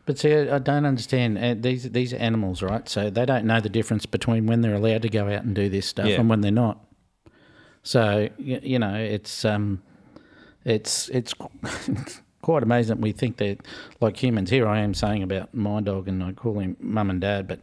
But 0.05 0.19
see, 0.19 0.33
I 0.33 0.59
don't 0.59 0.85
understand. 0.85 1.63
These 1.63 1.91
these 1.91 2.11
animals, 2.13 2.61
right? 2.61 2.87
So 2.89 3.09
they 3.09 3.25
don't 3.25 3.45
know 3.45 3.61
the 3.61 3.69
difference 3.69 4.05
between 4.05 4.47
when 4.47 4.59
they're 4.59 4.73
allowed 4.75 5.01
to 5.03 5.09
go 5.09 5.25
out 5.27 5.43
and 5.45 5.55
do 5.55 5.69
this 5.69 5.85
stuff 5.85 6.07
Yeah. 6.07 6.19
and 6.19 6.29
when 6.29 6.41
they're 6.41 6.51
not. 6.51 6.83
So 7.83 8.27
you, 8.37 8.79
know, 8.79 8.95
it's 8.95 9.45
um, 9.45 9.81
it's 10.65 11.07
it's 11.09 11.33
quite 12.41 12.63
amazing. 12.63 12.97
that 12.97 13.01
We 13.01 13.13
think 13.13 13.37
that 13.37 13.59
like 14.01 14.21
humans. 14.21 14.49
Here 14.49 14.67
I 14.67 14.79
am 14.79 14.93
saying 14.93 15.23
about 15.23 15.53
my 15.53 15.79
dog, 15.79 16.09
and 16.09 16.21
I 16.21 16.33
call 16.33 16.59
him 16.59 16.75
mum 16.81 17.09
and 17.09 17.21
dad, 17.21 17.47
but. 17.47 17.59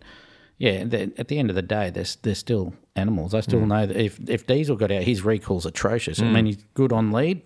Yeah, 0.60 0.84
at 1.16 1.28
the 1.28 1.38
end 1.38 1.48
of 1.48 1.56
the 1.56 1.62
day, 1.62 1.88
they're, 1.88 2.04
they're 2.20 2.34
still 2.34 2.74
animals. 2.94 3.32
I 3.32 3.40
still 3.40 3.64
know 3.64 3.86
that 3.86 3.96
if, 3.96 4.20
if 4.28 4.46
Diesel 4.46 4.76
got 4.76 4.90
out, 4.92 5.04
his 5.04 5.24
recall's 5.24 5.64
atrocious. 5.64 6.20
I 6.20 6.24
mean, 6.26 6.44
he's 6.44 6.62
good 6.74 6.92
on 6.92 7.12
lead, 7.12 7.40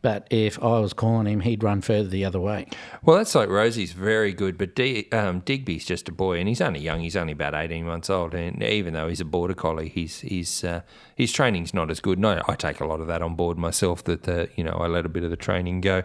but 0.00 0.28
if 0.30 0.56
I 0.62 0.78
was 0.78 0.92
calling 0.92 1.26
him, 1.26 1.40
he'd 1.40 1.64
run 1.64 1.80
further 1.80 2.08
the 2.08 2.24
other 2.24 2.38
way. 2.38 2.68
Well, 3.02 3.16
that's 3.16 3.34
like 3.34 3.48
Rosie's 3.48 3.94
very 3.94 4.32
good, 4.32 4.56
but 4.58 4.76
D, 4.76 5.08
um, 5.10 5.40
Digby's 5.40 5.84
just 5.84 6.08
a 6.08 6.12
boy, 6.12 6.38
and 6.38 6.46
he's 6.46 6.60
only 6.60 6.78
young. 6.78 7.00
He's 7.00 7.16
only 7.16 7.32
about 7.32 7.54
eighteen 7.56 7.84
months 7.84 8.08
old, 8.08 8.32
and 8.32 8.62
even 8.62 8.94
though 8.94 9.08
he's 9.08 9.20
a 9.20 9.24
border 9.24 9.54
collie, 9.54 9.88
he's 9.88 10.20
he's 10.20 10.62
uh, 10.62 10.82
his 11.16 11.32
training's 11.32 11.74
not 11.74 11.90
as 11.90 11.98
good. 11.98 12.20
No, 12.20 12.40
I 12.46 12.54
take 12.54 12.78
a 12.78 12.86
lot 12.86 13.00
of 13.00 13.08
that 13.08 13.22
on 13.22 13.34
board 13.34 13.58
myself. 13.58 14.04
That 14.04 14.22
the 14.22 14.48
you 14.54 14.62
know 14.62 14.74
I 14.74 14.86
let 14.86 15.04
a 15.04 15.08
bit 15.08 15.24
of 15.24 15.30
the 15.30 15.36
training 15.36 15.80
go, 15.80 16.04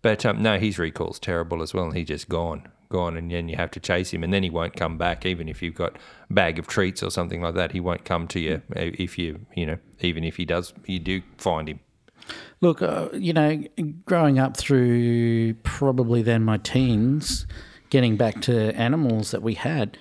but 0.00 0.24
um, 0.24 0.40
no, 0.40 0.58
his 0.58 0.78
recall's 0.78 1.18
terrible 1.18 1.60
as 1.62 1.74
well, 1.74 1.84
and 1.84 1.94
he's 1.94 2.08
just 2.08 2.30
gone, 2.30 2.66
gone, 2.92 3.16
and 3.16 3.30
then 3.30 3.48
you 3.48 3.56
have 3.56 3.70
to 3.72 3.80
chase 3.80 4.12
him, 4.14 4.22
and 4.22 4.32
then 4.32 4.42
he 4.42 4.50
won't 4.50 4.76
come 4.76 4.96
back. 4.98 5.26
Even 5.26 5.48
if 5.48 5.62
you've 5.62 5.74
got 5.74 5.96
a 6.30 6.32
bag 6.32 6.58
of 6.60 6.66
treats 6.66 7.02
or 7.02 7.10
something 7.10 7.40
like 7.42 7.54
that, 7.54 7.72
he 7.72 7.80
won't 7.80 8.04
come 8.04 8.28
to 8.28 8.38
you 8.38 8.62
uh, 8.76 8.94
if 9.06 9.18
you 9.18 9.40
you 9.56 9.66
know 9.66 9.78
even 10.00 10.22
if 10.24 10.36
he 10.36 10.44
does, 10.44 10.72
you 10.86 10.98
do 11.00 11.22
find 11.38 11.68
him. 11.68 11.80
Look, 12.60 12.80
uh, 12.82 13.08
you 13.12 13.32
know, 13.32 13.64
growing 14.06 14.38
up 14.38 14.56
through 14.56 15.54
probably 15.64 16.22
then 16.22 16.44
my 16.44 16.58
teens, 16.58 17.46
getting 17.90 18.16
back 18.16 18.40
to 18.42 18.54
animals 18.76 19.32
that 19.32 19.42
we 19.42 19.54
had, 19.54 19.98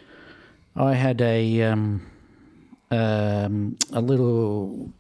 I 0.76 0.94
had 0.94 1.20
a 1.22 1.64
um, 1.64 2.06
um, 2.92 3.78
a 3.92 4.02
little 4.02 4.92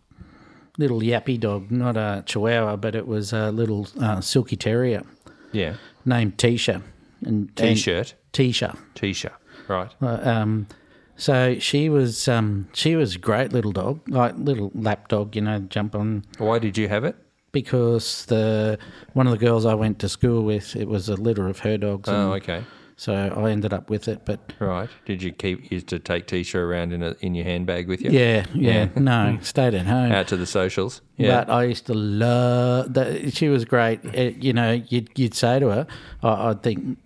little 0.77 1.01
yappy 1.01 1.39
dog, 1.39 1.69
not 1.69 1.97
a 1.97 2.23
Chihuahua, 2.25 2.77
but 2.77 2.95
it 2.95 3.05
was 3.05 3.33
a 3.33 3.51
little 3.51 3.87
uh, 3.99 4.21
silky 4.21 4.55
terrier 4.55 5.03
Yeah, 5.51 5.75
named 6.05 6.37
Tisha. 6.37 6.81
And 7.25 7.55
t-shirt, 7.55 8.15
Tisha. 8.33 8.77
t-shirt, 8.95 9.33
right? 9.67 9.91
Uh, 10.01 10.19
um, 10.23 10.67
so 11.15 11.59
she 11.59 11.87
was 11.89 12.27
um, 12.27 12.67
she 12.73 12.95
was 12.95 13.15
a 13.15 13.19
great 13.19 13.53
little 13.53 13.71
dog, 13.71 14.01
like 14.09 14.35
little 14.37 14.71
lap 14.73 15.07
dog, 15.07 15.35
you 15.35 15.41
know, 15.41 15.59
jump 15.59 15.93
on 15.95 16.23
Why 16.39 16.57
did 16.59 16.77
you 16.77 16.87
have 16.87 17.03
it? 17.03 17.15
because 17.53 18.25
the 18.27 18.79
one 19.13 19.27
of 19.27 19.31
the 19.31 19.37
girls 19.37 19.65
I 19.65 19.73
went 19.73 19.99
to 19.99 20.09
school 20.09 20.43
with, 20.43 20.75
it 20.75 20.87
was 20.87 21.09
a 21.09 21.15
litter 21.15 21.47
of 21.49 21.59
her 21.59 21.77
dogs, 21.77 22.07
Oh, 22.09 22.31
okay. 22.33 22.63
so 22.95 23.13
I 23.13 23.51
ended 23.51 23.73
up 23.73 23.89
with 23.89 24.07
it. 24.07 24.21
But 24.25 24.53
Right. 24.59 24.89
Did 25.05 25.21
you 25.21 25.31
keep 25.33 25.69
used 25.69 25.87
to 25.87 25.99
take 25.99 26.27
t-shirt 26.27 26.63
around 26.63 26.93
in 26.93 27.03
a, 27.03 27.13
in 27.19 27.35
your 27.35 27.43
handbag 27.45 27.87
with 27.89 28.01
you? 28.01 28.09
yeah, 28.09 28.45
yeah, 28.53 28.87
no, 28.95 29.37
stayed 29.41 29.73
at 29.73 29.85
home. 29.85 30.11
Out 30.13 30.27
to 30.29 30.37
the 30.37 30.45
socials. 30.45 31.01
Yeah. 31.17 31.43
But 31.43 31.49
I 31.51 31.63
used 31.65 31.85
to 31.87 31.93
love 31.93 32.93
that. 32.93 33.33
She 33.35 33.49
was 33.49 33.65
great. 33.65 34.03
It, 34.05 34.37
you 34.37 34.53
know, 34.53 34.81
you'd, 34.87 35.09
you'd 35.19 35.33
say 35.35 35.59
to 35.59 35.67
her, 35.69 35.87
I, 36.23 36.51
I 36.51 36.53
think 36.53 36.97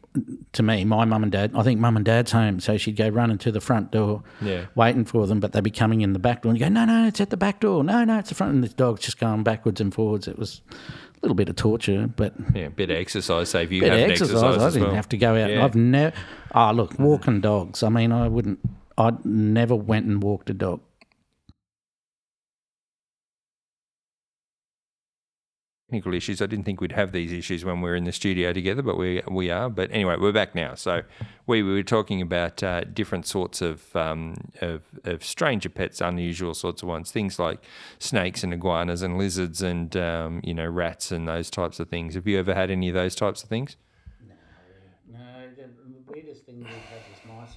to 0.53 0.63
me, 0.63 0.85
my 0.85 1.05
mum 1.05 1.23
and 1.23 1.31
dad, 1.31 1.51
I 1.55 1.63
think 1.63 1.79
mum 1.79 1.95
and 1.95 2.05
dad's 2.05 2.31
home. 2.31 2.59
So 2.59 2.77
she'd 2.77 2.95
go 2.95 3.09
running 3.09 3.37
to 3.39 3.51
the 3.51 3.61
front 3.61 3.91
door, 3.91 4.23
Yeah. 4.41 4.65
waiting 4.75 5.05
for 5.05 5.27
them, 5.27 5.39
but 5.39 5.51
they'd 5.51 5.63
be 5.63 5.71
coming 5.71 6.01
in 6.01 6.13
the 6.13 6.19
back 6.19 6.41
door. 6.43 6.51
And 6.51 6.59
you 6.59 6.65
go, 6.65 6.69
no, 6.69 6.85
no, 6.85 7.07
it's 7.07 7.19
at 7.21 7.29
the 7.29 7.37
back 7.37 7.59
door. 7.59 7.83
No, 7.83 8.03
no, 8.03 8.19
it's 8.19 8.29
the 8.29 8.35
front. 8.35 8.53
And 8.53 8.63
the 8.63 8.69
dog's 8.69 9.01
just 9.01 9.19
going 9.19 9.43
backwards 9.43 9.81
and 9.81 9.93
forwards. 9.93 10.27
It 10.27 10.37
was 10.39 10.61
a 10.71 11.19
little 11.21 11.35
bit 11.35 11.49
of 11.49 11.55
torture, 11.55 12.07
but 12.15 12.33
yeah. 12.53 12.65
A 12.65 12.69
bit 12.69 12.89
of 12.89 12.97
exercise. 12.97 13.49
Save 13.49 13.71
you 13.71 13.81
bit 13.81 13.93
of 13.93 13.99
exercise. 14.11 14.33
exercise, 14.43 14.61
I 14.61 14.69
didn't 14.69 14.87
well. 14.87 14.95
have 14.95 15.09
to 15.09 15.17
go 15.17 15.35
out. 15.35 15.49
Yeah. 15.49 15.63
I've 15.65 15.75
never. 15.75 16.15
Ah, 16.53 16.71
look, 16.71 16.97
walking 16.99 17.41
dogs. 17.41 17.83
I 17.83 17.89
mean, 17.89 18.11
I 18.11 18.27
wouldn't. 18.27 18.59
I 18.97 19.11
never 19.23 19.75
went 19.75 20.05
and 20.05 20.23
walked 20.23 20.49
a 20.49 20.53
dog. 20.53 20.79
Technical 25.87 26.15
issues. 26.15 26.41
I 26.41 26.47
didn't 26.47 26.65
think 26.65 26.81
we'd 26.81 26.93
have 26.93 27.11
these 27.11 27.31
issues 27.31 27.63
when 27.63 27.79
we 27.79 27.87
were 27.87 27.95
in 27.95 28.05
the 28.05 28.11
studio 28.11 28.51
together, 28.51 28.81
but 28.81 28.97
we 28.97 29.21
we 29.29 29.51
are. 29.51 29.69
But 29.69 29.91
anyway, 29.91 30.15
we're 30.19 30.31
back 30.31 30.55
now. 30.55 30.73
So 30.73 31.03
we, 31.45 31.61
we 31.61 31.73
were 31.73 31.83
talking 31.83 32.23
about 32.23 32.63
uh, 32.63 32.85
different 32.85 33.27
sorts 33.27 33.61
of, 33.61 33.95
um, 33.95 34.33
of 34.61 34.81
of 35.03 35.23
stranger 35.23 35.69
pets, 35.69 36.01
unusual 36.01 36.55
sorts 36.55 36.81
of 36.81 36.89
ones. 36.89 37.11
Things 37.11 37.37
like 37.37 37.63
snakes 37.99 38.43
and 38.43 38.51
iguanas 38.51 39.03
and 39.03 39.19
lizards 39.19 39.61
and 39.61 39.95
um, 39.95 40.41
you 40.43 40.55
know 40.55 40.65
rats 40.65 41.11
and 41.11 41.27
those 41.27 41.51
types 41.51 41.79
of 41.79 41.87
things. 41.87 42.15
Have 42.15 42.25
you 42.25 42.39
ever 42.39 42.55
had 42.55 42.71
any 42.71 42.89
of 42.89 42.95
those 42.95 43.13
types 43.13 43.43
of 43.43 43.49
things? 43.49 43.77
No, 44.27 45.19
no. 45.19 45.19
the 45.55 46.11
weirdest 46.11 46.47
thing. 46.47 46.65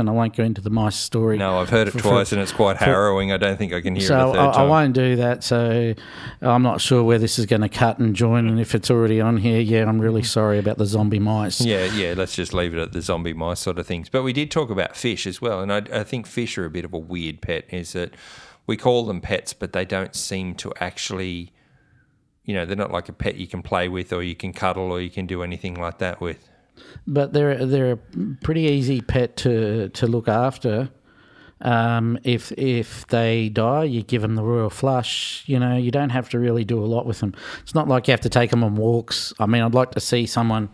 And 0.01 0.09
I 0.09 0.13
won't 0.13 0.37
go 0.37 0.45
into 0.45 0.61
the 0.61 0.71
mice 0.71 0.95
story. 0.95 1.39
No, 1.39 1.59
I've 1.59 1.71
heard 1.71 1.89
it 1.89 1.91
For- 1.91 1.99
twice, 2.01 2.29
for- 2.29 2.37
and 2.37 2.43
it's 2.43 2.53
quite 2.53 2.77
harrowing. 2.77 3.33
I 3.33 3.37
don't 3.37 3.57
think 3.57 3.73
I 3.73 3.81
can 3.81 3.97
hear 3.97 4.05
it 4.05 4.07
So 4.07 4.33
a 4.33 4.49
I, 4.49 4.63
I 4.63 4.63
won't 4.65 4.95
do 4.95 5.17
that. 5.17 5.43
So 5.43 5.95
I'm 6.41 6.63
not 6.63 6.81
sure 6.81 7.03
where 7.03 7.19
this 7.19 7.39
is 7.39 7.47
going 7.47 7.63
to 7.63 7.69
cut 7.69 7.99
and 7.99 8.15
join. 8.15 8.47
And 8.47 8.61
if 8.61 8.77
it's 8.77 8.91
already 8.93 9.21
on 9.21 9.39
here, 9.39 9.61
yeah, 9.61 9.85
I'm 9.89 10.01
really 10.01 10.23
sorry 10.23 10.59
about 10.61 10.79
the 10.79 10.87
zombie 10.87 11.19
mice. 11.19 11.61
Yeah, 11.61 11.85
yeah. 11.87 12.15
Let's 12.17 12.37
just 12.37 12.55
leave 12.55 12.75
it 12.75 12.81
at 12.81 12.93
the 12.93 13.03
zombie 13.03 13.33
mice 13.33 13.59
sort 13.59 13.79
of 13.79 13.87
things. 13.89 14.09
But 14.09 14.23
we 14.23 14.33
did 14.33 14.51
talk 14.53 14.71
about 14.71 14.97
fish 14.97 15.27
as 15.27 15.43
well, 15.43 15.61
and 15.61 15.73
I, 15.73 15.79
I 15.93 16.05
think 16.05 16.29
fish 16.29 16.57
are 16.59 16.65
a 16.65 16.71
bit 16.71 16.85
of 16.85 16.93
a 16.95 16.99
weird 16.99 17.41
pet. 17.41 17.65
Is 17.71 17.93
that 17.95 18.15
we 18.69 18.77
call 18.77 19.05
them 19.07 19.21
pets, 19.21 19.53
but 19.53 19.73
they 19.73 19.85
don't 19.85 20.15
seem 20.15 20.55
to 20.57 20.73
actually, 20.79 21.53
you 22.45 22.55
know, 22.55 22.65
they're 22.65 22.77
not 22.77 22.93
like 22.93 23.09
a 23.09 23.13
pet 23.13 23.35
you 23.37 23.49
can 23.49 23.63
play 23.63 23.89
with 23.89 24.13
or 24.13 24.23
you 24.23 24.37
can 24.37 24.53
cuddle 24.53 24.93
or 24.93 25.01
you 25.01 25.11
can 25.11 25.27
do 25.27 25.43
anything 25.43 25.75
like 25.75 25.99
that 25.99 26.21
with. 26.21 26.49
But 27.07 27.33
they're 27.33 27.65
they're 27.65 27.93
a 27.93 27.99
pretty 28.43 28.63
easy 28.63 29.01
pet 29.01 29.37
to 29.39 29.89
to 29.91 30.07
look 30.07 30.29
after. 30.29 30.91
Um, 31.61 32.19
if 32.23 32.53
if 32.53 33.07
they 33.09 33.49
die, 33.49 33.85
you 33.85 34.03
give 34.03 34.23
them 34.23 34.37
the 34.37 34.43
royal 34.43 34.71
flush. 34.71 35.43
You 35.47 35.59
know, 35.59 35.77
you 35.77 35.91
don't 35.91 36.11
have 36.11 36.29
to 36.31 36.39
really 36.39 36.65
do 36.65 36.79
a 36.83 36.87
lot 36.87 37.07
with 37.07 37.21
them. 37.21 37.35
It's 37.63 37.75
not 37.75 37.89
like 37.89 38.07
you 38.07 38.13
have 38.13 38.21
to 38.21 38.29
take 38.29 38.51
them 38.51 38.63
on 38.63 38.77
walks. 38.77 39.33
I 39.39 39.47
mean, 39.47 39.63
I'd 39.63 39.75
like 39.75 39.93
to 39.93 40.01
see 40.01 40.27
someone 40.27 40.71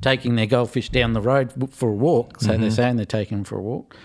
taking 0.00 0.36
their 0.36 0.46
goldfish 0.46 0.88
down 0.88 1.12
the 1.12 1.20
road 1.20 1.52
for 1.72 1.90
a 1.90 1.94
walk. 1.94 2.40
So 2.40 2.56
they're 2.56 2.70
saying 2.70 2.96
they're 2.96 3.04
taking 3.04 3.38
them 3.38 3.44
for 3.44 3.58
a 3.58 3.62
walk. 3.62 3.96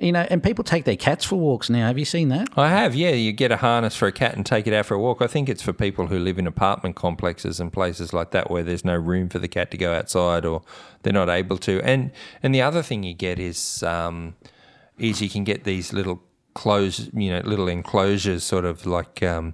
You 0.00 0.12
know, 0.12 0.26
and 0.30 0.42
people 0.42 0.64
take 0.64 0.84
their 0.86 0.96
cats 0.96 1.24
for 1.26 1.36
walks 1.36 1.68
now. 1.68 1.86
Have 1.88 1.98
you 1.98 2.04
seen 2.06 2.30
that? 2.30 2.48
I 2.56 2.68
have, 2.70 2.94
yeah. 2.94 3.10
You 3.10 3.32
get 3.32 3.52
a 3.52 3.58
harness 3.58 3.94
for 3.94 4.08
a 4.08 4.12
cat 4.12 4.34
and 4.34 4.46
take 4.46 4.66
it 4.66 4.72
out 4.72 4.86
for 4.86 4.94
a 4.94 4.98
walk. 4.98 5.20
I 5.20 5.26
think 5.26 5.48
it's 5.50 5.60
for 5.62 5.74
people 5.74 6.06
who 6.06 6.18
live 6.18 6.38
in 6.38 6.46
apartment 6.46 6.96
complexes 6.96 7.60
and 7.60 7.70
places 7.70 8.12
like 8.14 8.30
that 8.30 8.50
where 8.50 8.62
there's 8.62 8.84
no 8.84 8.94
room 8.96 9.28
for 9.28 9.38
the 9.38 9.48
cat 9.48 9.70
to 9.72 9.76
go 9.76 9.92
outside 9.92 10.46
or 10.46 10.62
they're 11.02 11.12
not 11.12 11.28
able 11.28 11.58
to. 11.58 11.82
And 11.82 12.12
and 12.42 12.54
the 12.54 12.62
other 12.62 12.82
thing 12.82 13.02
you 13.02 13.12
get 13.12 13.38
is 13.38 13.82
um, 13.82 14.36
is 14.98 15.20
you 15.20 15.28
can 15.28 15.44
get 15.44 15.64
these 15.64 15.92
little 15.92 16.22
closed, 16.54 17.10
you 17.12 17.30
know, 17.30 17.40
little 17.44 17.68
enclosures, 17.68 18.42
sort 18.42 18.64
of 18.64 18.86
like 18.86 19.22
um, 19.22 19.52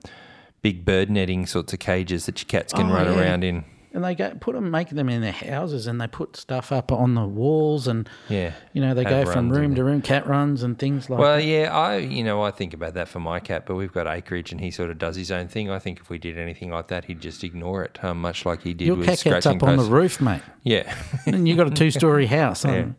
big 0.62 0.84
bird 0.84 1.10
netting 1.10 1.46
sorts 1.46 1.72
of 1.72 1.78
cages 1.80 2.26
that 2.26 2.40
your 2.40 2.46
cats 2.46 2.72
can 2.72 2.90
Oh, 2.90 2.94
run 2.94 3.06
yeah. 3.06 3.20
around 3.20 3.42
in. 3.44 3.64
And 3.96 4.04
they 4.04 4.14
go 4.14 4.30
put 4.38 4.54
them, 4.54 4.70
make 4.70 4.90
them 4.90 5.08
in 5.08 5.22
their 5.22 5.32
houses, 5.32 5.86
and 5.86 5.98
they 5.98 6.06
put 6.06 6.36
stuff 6.36 6.70
up 6.70 6.92
on 6.92 7.14
the 7.14 7.24
walls, 7.24 7.88
and 7.88 8.06
Yeah. 8.28 8.52
you 8.74 8.82
know 8.82 8.92
they 8.92 9.04
Have 9.04 9.24
go 9.24 9.32
from 9.32 9.48
room 9.48 9.74
to 9.74 9.82
room, 9.84 10.02
cat 10.02 10.26
runs 10.26 10.62
and 10.62 10.78
things 10.78 11.08
like. 11.08 11.18
Well, 11.18 11.36
that. 11.38 11.44
yeah, 11.44 11.74
I 11.74 11.96
you 11.96 12.22
know 12.22 12.42
I 12.42 12.50
think 12.50 12.74
about 12.74 12.92
that 12.92 13.08
for 13.08 13.20
my 13.20 13.40
cat, 13.40 13.64
but 13.64 13.74
we've 13.76 13.92
got 13.94 14.06
acreage 14.06 14.52
and 14.52 14.60
he 14.60 14.70
sort 14.70 14.90
of 14.90 14.98
does 14.98 15.16
his 15.16 15.30
own 15.30 15.48
thing. 15.48 15.70
I 15.70 15.78
think 15.78 15.98
if 15.98 16.10
we 16.10 16.18
did 16.18 16.36
anything 16.36 16.70
like 16.70 16.88
that, 16.88 17.06
he'd 17.06 17.22
just 17.22 17.42
ignore 17.42 17.84
it, 17.84 17.98
um, 18.04 18.20
much 18.20 18.44
like 18.44 18.62
he 18.64 18.74
did 18.74 18.86
Your 18.88 18.96
with 18.96 19.06
cat 19.06 19.22
gets 19.24 19.46
up 19.46 19.62
on 19.62 19.70
the 19.70 19.76
posts. 19.78 19.90
roof, 19.90 20.20
mate, 20.20 20.42
Yeah, 20.62 20.94
and 21.26 21.48
you've 21.48 21.56
got 21.56 21.66
a 21.68 21.70
two-story 21.70 22.26
house. 22.26 22.66
and, 22.66 22.96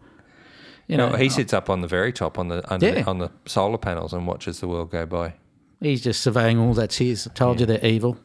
You 0.88 0.98
know, 0.98 1.10
no, 1.12 1.18
he 1.18 1.30
sits 1.30 1.54
up 1.54 1.70
on 1.70 1.82
the 1.82 1.88
very 1.88 2.12
top 2.12 2.40
on 2.40 2.48
the 2.48 2.64
under, 2.74 2.88
Yeah. 2.88 3.04
on 3.06 3.20
the 3.20 3.30
solar 3.46 3.78
panels 3.78 4.14
and 4.14 4.26
watches 4.26 4.62
the 4.62 4.68
world 4.68 4.90
go 4.90 5.06
by. 5.06 5.34
he's 5.80 6.02
just 6.02 6.22
surveying 6.22 6.58
all 6.58 6.74
that's 6.74 6.98
his. 6.98 7.28
I 7.28 7.34
told 7.36 7.60
you 7.60 7.68
they're 7.68 7.86
evil. 7.86 8.18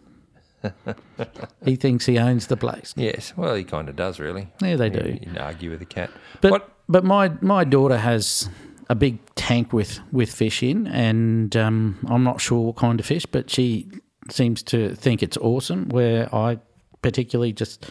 He 1.65 1.77
thinks 1.77 2.07
he 2.07 2.19
owns 2.19 2.47
the 2.47 2.57
place. 2.57 2.95
Yes, 2.97 3.33
well, 3.37 3.55
he 3.55 3.65
kind 3.65 3.89
of 3.89 3.97
does, 3.97 4.19
really. 4.21 4.49
Yeah, 4.61 4.77
they 4.77 4.87
You- 4.87 5.01
do. 5.01 5.11
You 5.13 5.21
can 5.21 5.39
argue 5.39 5.71
with 5.71 5.83
a 5.83 5.87
cat, 5.87 6.11
But 6.41 6.51
what? 6.53 6.69
but 6.89 7.05
my 7.05 7.33
my 7.41 7.65
daughter 7.65 7.97
has 7.99 8.49
a 8.89 8.95
big 8.95 9.19
tank 9.35 9.73
with 9.73 10.01
with 10.13 10.31
fish 10.33 10.63
in, 10.63 10.87
and 10.87 11.57
um, 11.57 11.99
I'm 12.09 12.25
not 12.25 12.41
sure 12.41 12.61
what 12.67 12.77
kind 12.77 13.01
of 13.01 13.07
fish, 13.07 13.27
but 13.27 13.51
she 13.51 13.89
seems 14.31 14.63
to 14.65 14.95
think 14.95 15.23
it's 15.23 15.37
awesome. 15.39 15.89
Where 15.89 16.33
I 16.35 16.59
particularly 17.03 17.53
just 17.53 17.91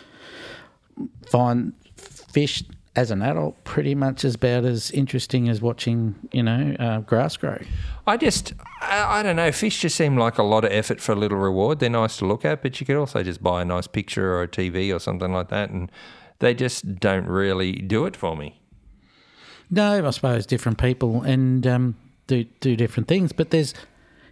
find 1.29 1.73
fish 1.97 2.63
as 2.95 3.09
an 3.09 3.21
adult 3.21 3.63
pretty 3.63 3.95
much 3.95 4.25
as 4.25 4.35
about 4.35 4.65
as 4.65 4.91
interesting 4.91 5.47
as 5.47 5.61
watching, 5.61 6.15
you 6.31 6.43
know, 6.43 6.75
uh, 6.77 6.99
grass 6.99 7.37
grow. 7.37 7.57
I 8.05 8.17
just, 8.17 8.53
I, 8.81 9.19
I 9.19 9.23
don't 9.23 9.37
know. 9.37 9.51
Fish 9.51 9.79
just 9.79 9.95
seem 9.95 10.17
like 10.17 10.37
a 10.37 10.43
lot 10.43 10.65
of 10.65 10.71
effort 10.71 10.99
for 10.99 11.13
a 11.13 11.15
little 11.15 11.37
reward. 11.37 11.79
They're 11.79 11.89
nice 11.89 12.17
to 12.17 12.25
look 12.25 12.43
at, 12.43 12.61
but 12.61 12.79
you 12.79 12.85
could 12.85 12.97
also 12.97 13.23
just 13.23 13.41
buy 13.41 13.61
a 13.61 13.65
nice 13.65 13.87
picture 13.87 14.33
or 14.33 14.43
a 14.43 14.47
TV 14.47 14.93
or 14.93 14.99
something 14.99 15.31
like 15.31 15.47
that, 15.49 15.69
and 15.69 15.89
they 16.39 16.53
just 16.53 16.99
don't 16.99 17.27
really 17.27 17.73
do 17.73 18.05
it 18.05 18.17
for 18.17 18.35
me. 18.35 18.59
No, 19.69 20.05
I 20.05 20.09
suppose 20.11 20.45
different 20.45 20.77
people 20.77 21.21
and 21.21 21.65
um, 21.65 21.95
do 22.27 22.43
do 22.59 22.75
different 22.75 23.07
things. 23.07 23.31
But 23.31 23.51
there's 23.51 23.73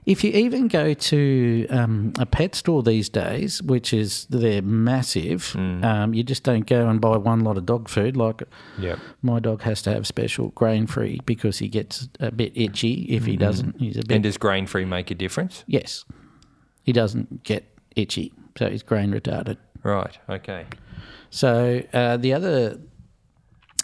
if 0.09 0.23
you 0.23 0.31
even 0.31 0.67
go 0.67 0.93
to 0.95 1.67
um, 1.69 2.13
a 2.17 2.25
pet 2.25 2.55
store 2.55 2.81
these 2.81 3.09
days, 3.09 3.61
which 3.61 3.93
is 3.93 4.25
they're 4.29 4.61
massive, 4.63 5.55
um, 5.55 6.13
you 6.15 6.23
just 6.23 6.43
don't 6.43 6.65
go 6.65 6.87
and 6.89 6.99
buy 6.99 7.15
one 7.15 7.41
lot 7.41 7.57
of 7.57 7.65
dog 7.65 7.87
food. 7.87 8.17
Like 8.17 8.41
Yep. 8.79 8.97
my 9.21 9.39
dog 9.39 9.61
has 9.61 9.81
to 9.83 9.91
have 9.93 10.07
special 10.07 10.49
grain 10.49 10.87
free 10.87 11.19
because 11.25 11.59
he 11.59 11.67
gets 11.67 12.09
a 12.19 12.31
bit 12.31 12.53
itchy 12.55 13.05
if 13.09 13.25
he 13.25 13.37
doesn't. 13.37 13.79
He's 13.79 13.97
a 13.97 14.01
bit 14.01 14.15
And 14.15 14.23
does 14.23 14.37
grain 14.37 14.65
free 14.65 14.85
make 14.85 15.11
a 15.11 15.15
difference? 15.15 15.63
yes, 15.67 16.05
he 16.81 16.91
doesn't 16.91 17.43
get 17.43 17.63
itchy, 17.95 18.33
so 18.57 18.67
he's 18.69 18.81
grain 18.83 19.11
retarded. 19.11 19.57
Right. 19.83 20.17
Okay. 20.27 20.65
So 21.29 21.83
uh, 21.93 22.17
the 22.17 22.33
other 22.33 22.79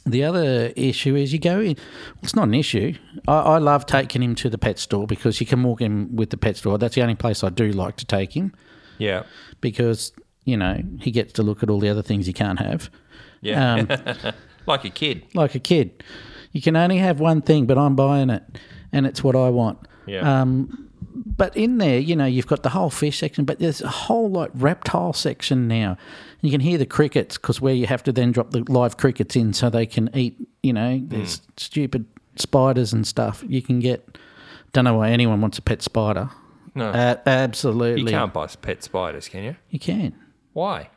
the 0.06 0.24
other 0.24 0.72
issue 0.76 1.16
is 1.16 1.34
you 1.34 1.40
go 1.40 1.60
in. 1.60 1.76
It's 2.22 2.36
not 2.36 2.48
an 2.48 2.54
issue. 2.54 2.94
I, 3.28 3.38
I 3.40 3.58
love 3.58 3.86
taking 3.86 4.22
him 4.22 4.36
to 4.36 4.50
the 4.50 4.58
pet 4.58 4.78
store 4.80 5.08
because 5.08 5.40
you 5.40 5.48
can 5.48 5.64
walk 5.64 5.82
him 5.82 6.16
with 6.16 6.30
the 6.30 6.38
pet 6.38 6.58
store. 6.58 6.78
That's 6.78 6.96
the 6.96 7.02
only 7.02 7.16
place 7.16 7.44
I 7.44 7.50
do 7.50 7.72
like 7.72 7.96
to 7.98 8.06
take 8.06 8.36
him 8.36 8.54
Yeah. 8.98 9.24
because 9.62 10.12
you 10.44 10.58
know 10.58 10.82
he 11.02 11.10
gets 11.12 11.34
to 11.34 11.44
look 11.44 11.64
at 11.64 11.70
all 11.72 11.80
the 11.80 11.90
other 11.90 12.04
things 12.04 12.28
he 12.28 12.34
can't 12.34 12.60
have. 12.60 12.90
Yeah. 13.42 13.74
Um, 13.74 14.34
like 14.68 14.86
a 14.86 14.90
kid. 14.90 15.24
like 15.34 15.56
a 15.56 15.60
kid, 15.60 16.04
you 16.52 16.62
can 16.62 16.76
only 16.76 16.98
have 16.98 17.20
one 17.20 17.42
thing, 17.42 17.66
but 17.66 17.78
I'm 17.78 17.96
buying 17.96 18.30
it, 18.30 18.44
and 18.92 19.06
it's 19.08 19.24
what 19.24 19.36
I 19.36 19.50
want. 19.50 19.80
Yeah. 20.06 20.42
Um, 20.42 20.90
but 21.38 21.56
in 21.58 21.78
there, 21.80 21.98
you 22.00 22.16
know, 22.16 22.26
you've 22.26 22.48
got 22.48 22.62
the 22.64 22.70
whole 22.70 22.90
fish 22.90 23.20
section, 23.20 23.46
but 23.46 23.58
there's 23.60 23.82
a 23.82 23.88
whole 23.88 24.30
like 24.30 24.52
reptile 24.54 25.14
section 25.14 25.68
now. 25.68 25.98
You 26.46 26.52
can 26.52 26.62
hear 26.62 26.78
the 26.78 26.86
crickets 26.86 27.38
because 27.38 27.60
where 27.60 27.74
you 27.74 27.88
have 27.88 28.04
to 28.04 28.12
then 28.12 28.32
drop 28.32 28.52
the 28.52 28.64
live 28.72 28.98
crickets 28.98 29.36
in 29.36 29.54
so 29.54 29.70
they 29.70 29.86
can 29.86 30.10
eat. 30.14 30.38
You 30.64 30.74
know, 30.74 31.02
there's 31.04 31.42
stupid 31.58 32.06
spiders 32.36 32.94
and 32.94 33.06
stuff. 33.06 33.44
You 33.48 33.62
can 33.62 33.80
get. 33.80 34.18
Don't 34.74 34.84
know 34.84 34.96
why 34.96 35.10
anyone 35.10 35.42
wants 35.42 35.58
a 35.58 35.62
pet 35.62 35.82
spider. 35.82 36.30
No. 36.76 36.90
Uh, 36.90 37.16
absolutely, 37.26 38.02
you 38.02 38.08
can't 38.08 38.34
buy 38.34 38.48
pet 38.48 38.84
spiders, 38.84 39.30
can 39.30 39.44
you? 39.44 39.56
You 39.70 39.80
can. 39.80 40.14
Why? 40.52 40.90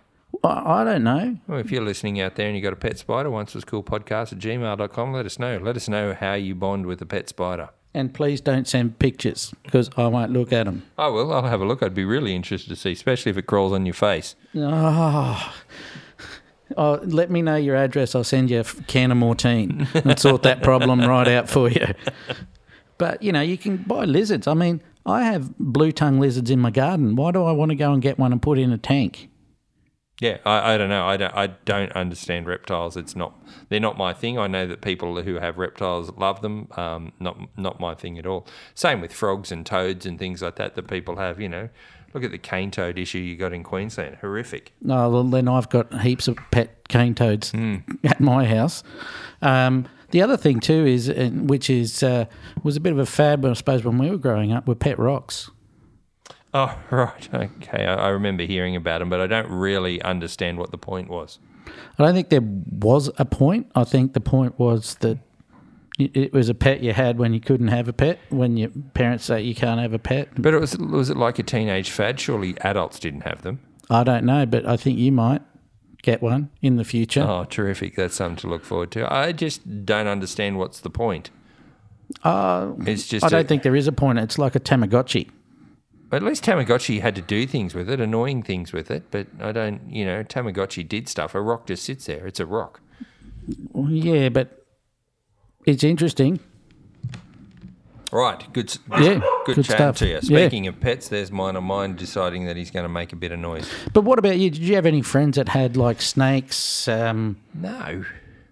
I, 0.43 0.81
I 0.81 0.85
don't 0.85 1.05
know. 1.05 1.39
Well, 1.47 1.61
if 1.61 1.71
you're 1.71 1.85
listening 1.85 2.21
out 2.21 2.35
there 2.35 2.47
and 2.47 2.57
you've 2.57 2.65
got 2.65 2.73
a 2.73 2.77
pet 2.77 2.99
spider, 2.99 3.31
once 3.31 3.55
was 3.55 3.65
cool 3.65 3.83
podcast 3.83 4.33
at 4.33 4.39
gmail.com, 4.39 5.13
let 5.13 5.27
us 5.27 5.39
know. 5.39 5.59
Let 5.59 5.77
us 5.77 5.89
know 5.89 6.15
how 6.15 6.35
you 6.35 6.55
bond 6.55 6.87
with 6.87 7.01
a 7.01 7.07
pet 7.07 7.29
spider. 7.29 7.71
And 7.95 8.13
please 8.13 8.41
don't 8.41 8.69
send 8.69 8.99
pictures 8.99 9.55
because 9.65 9.91
I 9.97 10.07
won't 10.07 10.33
look 10.33 10.53
at 10.53 10.67
them. 10.67 10.85
I 10.99 11.09
will. 11.09 11.33
I'll 11.33 11.43
have 11.43 11.61
a 11.61 11.65
look. 11.65 11.83
I'd 11.83 11.95
be 11.95 12.05
really 12.05 12.35
interested 12.35 12.69
to 12.69 12.77
see, 12.77 12.93
especially 12.93 13.31
if 13.31 13.39
it 13.39 13.47
crawls 13.47 13.73
on 13.73 13.87
your 13.87 13.95
face. 13.95 14.37
Oh. 14.55 15.55
oh, 16.77 17.01
let 17.03 17.31
me 17.31 17.43
know 17.43 17.57
your 17.57 17.77
address. 17.77 18.15
I'll 18.15 18.25
send 18.25 18.51
you 18.51 18.61
a 18.61 18.65
can 18.65 19.11
of 19.11 19.19
Mortein 19.19 19.89
and 20.05 20.19
sort 20.19 20.43
that 20.43 20.63
problem 20.63 21.01
right 21.01 21.29
out 21.29 21.49
for 21.49 21.71
you. 21.71 21.87
But, 22.99 23.23
you 23.23 23.33
know, 23.33 23.41
you 23.41 23.57
can 23.57 23.79
buy 23.79 24.05
lizards. 24.05 24.47
I 24.47 24.55
mean, 24.55 24.83
I 25.07 25.25
have 25.25 25.57
blue 25.59 25.93
tongue 25.93 26.21
lizards 26.21 26.51
in 26.51 26.59
my 26.59 26.71
garden. 26.71 27.17
Why 27.17 27.31
do 27.31 27.43
I 27.45 27.53
want 27.53 27.71
to 27.71 27.77
go 27.77 27.93
and 27.93 28.03
get 28.03 28.19
one 28.19 28.33
and 28.33 28.43
put 28.43 28.59
in 28.59 28.73
a 28.73 28.79
tank? 28.79 29.31
Yeah, 30.21 30.39
I, 30.45 30.75
I 30.75 30.79
don't 30.79 30.89
know. 30.89 31.07
I 31.07 31.17
don't, 31.17 31.35
I 31.35 31.47
don't 31.47 31.93
understand 31.93 32.47
reptiles. 32.47 32.97
It's 32.97 33.15
not 33.15 33.35
they're 33.69 33.79
not 33.79 33.97
my 33.97 34.13
thing. 34.13 34.39
I 34.39 34.49
know 34.49 34.67
that 34.67 34.81
people 34.81 35.23
who 35.23 35.37
have 35.37 35.59
reptiles 35.59 36.11
love 36.17 36.43
them. 36.43 36.69
Um, 36.77 37.13
not 37.21 37.39
not 37.57 37.79
my 37.79 37.95
thing 37.95 38.19
at 38.19 38.27
all. 38.27 38.47
Same 38.75 39.01
with 39.01 39.13
frogs 39.13 39.53
and 39.53 39.65
toads 39.65 40.07
and 40.07 40.19
things 40.19 40.43
like 40.43 40.57
that 40.57 40.75
that 40.75 40.89
people 40.89 41.17
have. 41.17 41.41
You 41.41 41.49
know, 41.49 41.69
look 42.15 42.25
at 42.25 42.33
the 42.33 42.39
cane 42.39 42.71
toad 42.71 42.99
issue 42.99 43.19
you 43.19 43.37
got 43.37 43.53
in 43.53 43.63
Queensland. 43.63 44.17
Horrific. 44.21 44.73
Oh, 44.89 45.09
well, 45.11 45.25
then 45.25 45.47
I've 45.47 45.69
got 45.69 46.01
heaps 46.01 46.27
of 46.27 46.39
pet 46.51 46.89
cane 46.89 47.15
toads 47.15 47.55
at 48.05 48.19
my 48.19 48.45
house. 48.47 48.83
Um, 49.41 49.87
the 50.11 50.23
other 50.23 50.39
thing, 50.39 50.59
too, 50.59 50.87
is, 50.87 51.11
uh, 51.11 51.31
which 51.33 51.69
is, 51.69 52.03
uh, 52.03 52.25
was 52.63 52.77
a 52.77 52.81
bit 52.81 52.93
of 52.93 52.99
a 52.99 53.05
fad, 53.05 53.45
I 53.45 53.53
suppose, 53.53 53.85
when 53.85 53.99
we 53.99 54.11
were 54.11 54.17
growing 54.17 54.53
up, 54.53 54.67
were 54.67 54.75
pet 54.75 54.99
rocks. 54.99 55.51
Oh 56.55 56.79
right, 56.91 57.29
okay. 57.33 57.85
I, 57.87 57.95
I 57.95 58.09
remember 58.09 58.45
hearing 58.45 58.77
about 58.77 58.99
them, 59.01 59.11
but 59.11 59.21
I 59.21 59.27
don't 59.27 59.51
really 59.51 60.01
understand 60.03 60.59
what 60.59 60.71
the 60.71 60.79
point 60.79 61.09
was. 61.09 61.39
I 61.99 62.05
don't 62.05 62.15
think 62.15 62.31
there 62.31 62.41
was 62.43 63.11
a 63.19 63.25
point. 63.25 63.71
I 63.75 63.85
think 63.85 64.15
the 64.15 64.21
point 64.21 64.59
was 64.59 64.95
that 64.97 65.19
it 65.99 66.33
was 66.33 66.49
a 66.49 66.55
pet 66.55 66.81
you 66.81 66.93
had 66.93 67.19
when 67.19 67.35
you 67.35 67.41
couldn't 67.41 67.69
have 67.69 67.89
a 67.89 67.93
pet, 67.93 68.21
when 68.31 68.57
your 68.57 68.71
parents 68.95 69.25
say 69.25 69.43
you 69.43 69.55
can't 69.55 69.81
have 69.81 69.93
a 69.93 69.99
pet. 69.99 70.29
But 70.41 70.55
it 70.55 70.61
was 70.61 70.79
was 70.79 71.11
it 71.11 71.17
like 71.17 71.39
a 71.39 71.43
teenage 71.43 71.91
fad? 71.91 72.19
Surely 72.21 72.57
adults 72.61 72.99
didn't 73.01 73.23
have 73.23 73.43
them. 73.43 73.61
I 73.91 74.05
don't 74.05 74.25
know, 74.25 74.47
but 74.47 74.65
I 74.67 74.77
think 74.77 74.99
you 74.99 75.11
might 75.13 75.43
get 76.03 76.23
one 76.23 76.51
in 76.63 76.77
the 76.77 76.85
future. 76.85 77.23
Oh, 77.29 77.45
terrific! 77.45 77.97
That's 77.97 78.15
something 78.15 78.37
to 78.37 78.47
look 78.49 78.65
forward 78.65 78.91
to. 78.93 79.13
I 79.13 79.33
just 79.33 79.85
don't 79.85 80.07
understand 80.07 80.57
what's 80.57 80.81
the 80.81 80.91
point. 80.91 81.31
Uh, 82.25 82.73
It's 82.87 83.07
just 83.09 83.25
I 83.25 83.29
don't 83.29 83.45
a- 83.45 83.49
think 83.49 83.63
there 83.65 83.77
is 83.77 83.87
a 83.89 83.93
point. 83.93 84.19
It's 84.19 84.39
like 84.39 84.55
a 84.55 84.61
Tamagotchi. 84.61 85.29
At 86.11 86.23
least 86.23 86.43
Tamagotchi 86.45 87.01
had 87.03 87.15
to 87.17 87.23
do 87.23 87.47
things 87.47 87.75
with 87.75 87.91
it, 87.91 88.01
annoying 88.01 88.43
things 88.43 88.73
with 88.73 88.91
it. 88.91 89.05
But 89.11 89.27
I 89.41 89.53
don't, 89.53 89.91
you 89.91 90.07
know, 90.07 90.25
Tamagotchi 90.25 90.89
did 90.89 91.09
stuff. 91.09 91.35
A 91.35 91.41
rock 91.41 91.67
just 91.67 91.85
sits 91.85 92.07
there. 92.07 92.27
It's 92.27 92.41
a 92.41 92.47
rock. 92.47 92.81
Yeah, 93.75 94.31
but 94.31 94.65
it's 95.67 95.85
interesting. 95.85 96.41
Right. 98.11 98.51
Good. 98.55 98.75
Yeah, 98.91 99.21
Good, 99.45 99.57
good 99.57 99.65
chat 99.67 99.77
stuff. 99.77 99.97
to 99.99 100.07
you. 100.07 100.15
Yeah. 100.15 100.21
Speaking 100.21 100.67
of 100.67 100.81
pets, 100.81 101.09
there's 101.09 101.31
mine 101.31 101.57
of 101.57 101.63
mine 101.63 101.95
deciding 101.95 102.47
that 102.47 102.57
he's 102.57 102.71
going 102.71 102.85
to 102.85 102.89
make 102.89 103.13
a 103.13 103.17
bit 103.17 103.33
of 103.33 103.39
noise. 103.39 103.71
But 103.93 104.03
what 104.05 104.19
about 104.19 104.39
you? 104.39 104.49
Did 104.49 104.63
you 104.63 104.77
have 104.77 104.87
any 104.87 105.03
friends 105.03 105.37
that 105.37 105.51
had 105.51 105.77
like 105.77 106.01
snakes? 106.01 106.89
Um, 106.89 107.37
No. 107.53 108.05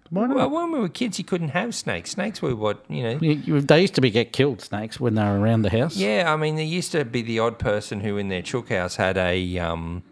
Why 0.09 0.27
not? 0.27 0.35
Well, 0.37 0.49
when 0.49 0.71
we 0.71 0.79
were 0.79 0.89
kids, 0.89 1.17
you 1.19 1.25
couldn't 1.25 1.49
have 1.49 1.75
snakes. 1.75 2.11
Snakes 2.11 2.41
were 2.41 2.55
what, 2.55 2.83
you 2.89 3.03
know. 3.03 3.17
you, 3.21 3.31
you- 3.31 3.61
they 3.61 3.81
used 3.81 3.95
to 3.95 4.01
be 4.01 4.09
get 4.09 4.31
killed 4.33 4.61
snakes 4.61 4.99
when 4.99 5.15
they 5.15 5.23
were 5.23 5.39
around 5.39 5.63
the 5.63 5.69
house. 5.69 5.95
Yeah, 5.97 6.31
I 6.31 6.37
mean, 6.37 6.55
there 6.55 6.65
used 6.65 6.91
to 6.93 7.03
be 7.05 7.21
the 7.21 7.39
odd 7.39 7.59
person 7.59 7.99
who, 8.01 8.17
in 8.17 8.29
their 8.29 8.41
chook 8.41 8.69
house, 8.69 8.95
had 8.95 9.17
a 9.17 9.57
um, 9.59 10.03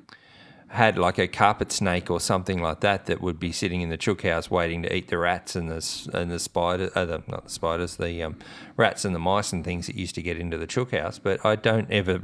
had 0.68 0.98
like 0.98 1.18
a 1.18 1.28
carpet 1.28 1.72
snake 1.72 2.10
or 2.12 2.20
something 2.20 2.62
like 2.62 2.82
that 2.82 3.06
that 3.06 3.22
would 3.22 3.40
be 3.40 3.52
sitting 3.54 3.80
in 3.80 3.88
the 3.90 3.96
chook 3.96 4.24
house 4.24 4.52
waiting 4.52 4.84
to 4.84 4.94
eat 4.94 5.08
the 5.08 5.18
rats 5.18 5.56
and 5.56 5.70
the 5.72 6.10
and 6.14 6.30
the 6.30 6.40
spider, 6.40 6.90
uh, 6.96 7.06
the, 7.06 7.24
not 7.28 7.46
the 7.46 7.50
spiders, 7.50 7.96
the 7.96 8.22
um, 8.24 8.36
rats 8.76 9.06
and 9.06 9.16
the 9.16 9.20
mice 9.20 9.54
and 9.54 9.64
things 9.64 9.88
that 9.88 9.96
used 9.96 10.16
to 10.16 10.22
get 10.22 10.38
into 10.38 10.58
the 10.58 10.68
chook 10.68 10.92
house. 10.92 11.18
But 11.20 11.46
I 11.46 11.56
don't 11.56 11.90
ever 11.90 12.20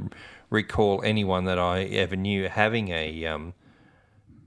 recall 0.50 1.00
anyone 1.02 1.46
that 1.46 1.58
I 1.58 1.84
ever 1.84 2.16
knew 2.16 2.48
having 2.48 2.88
a 2.90 3.24
um, 3.24 3.54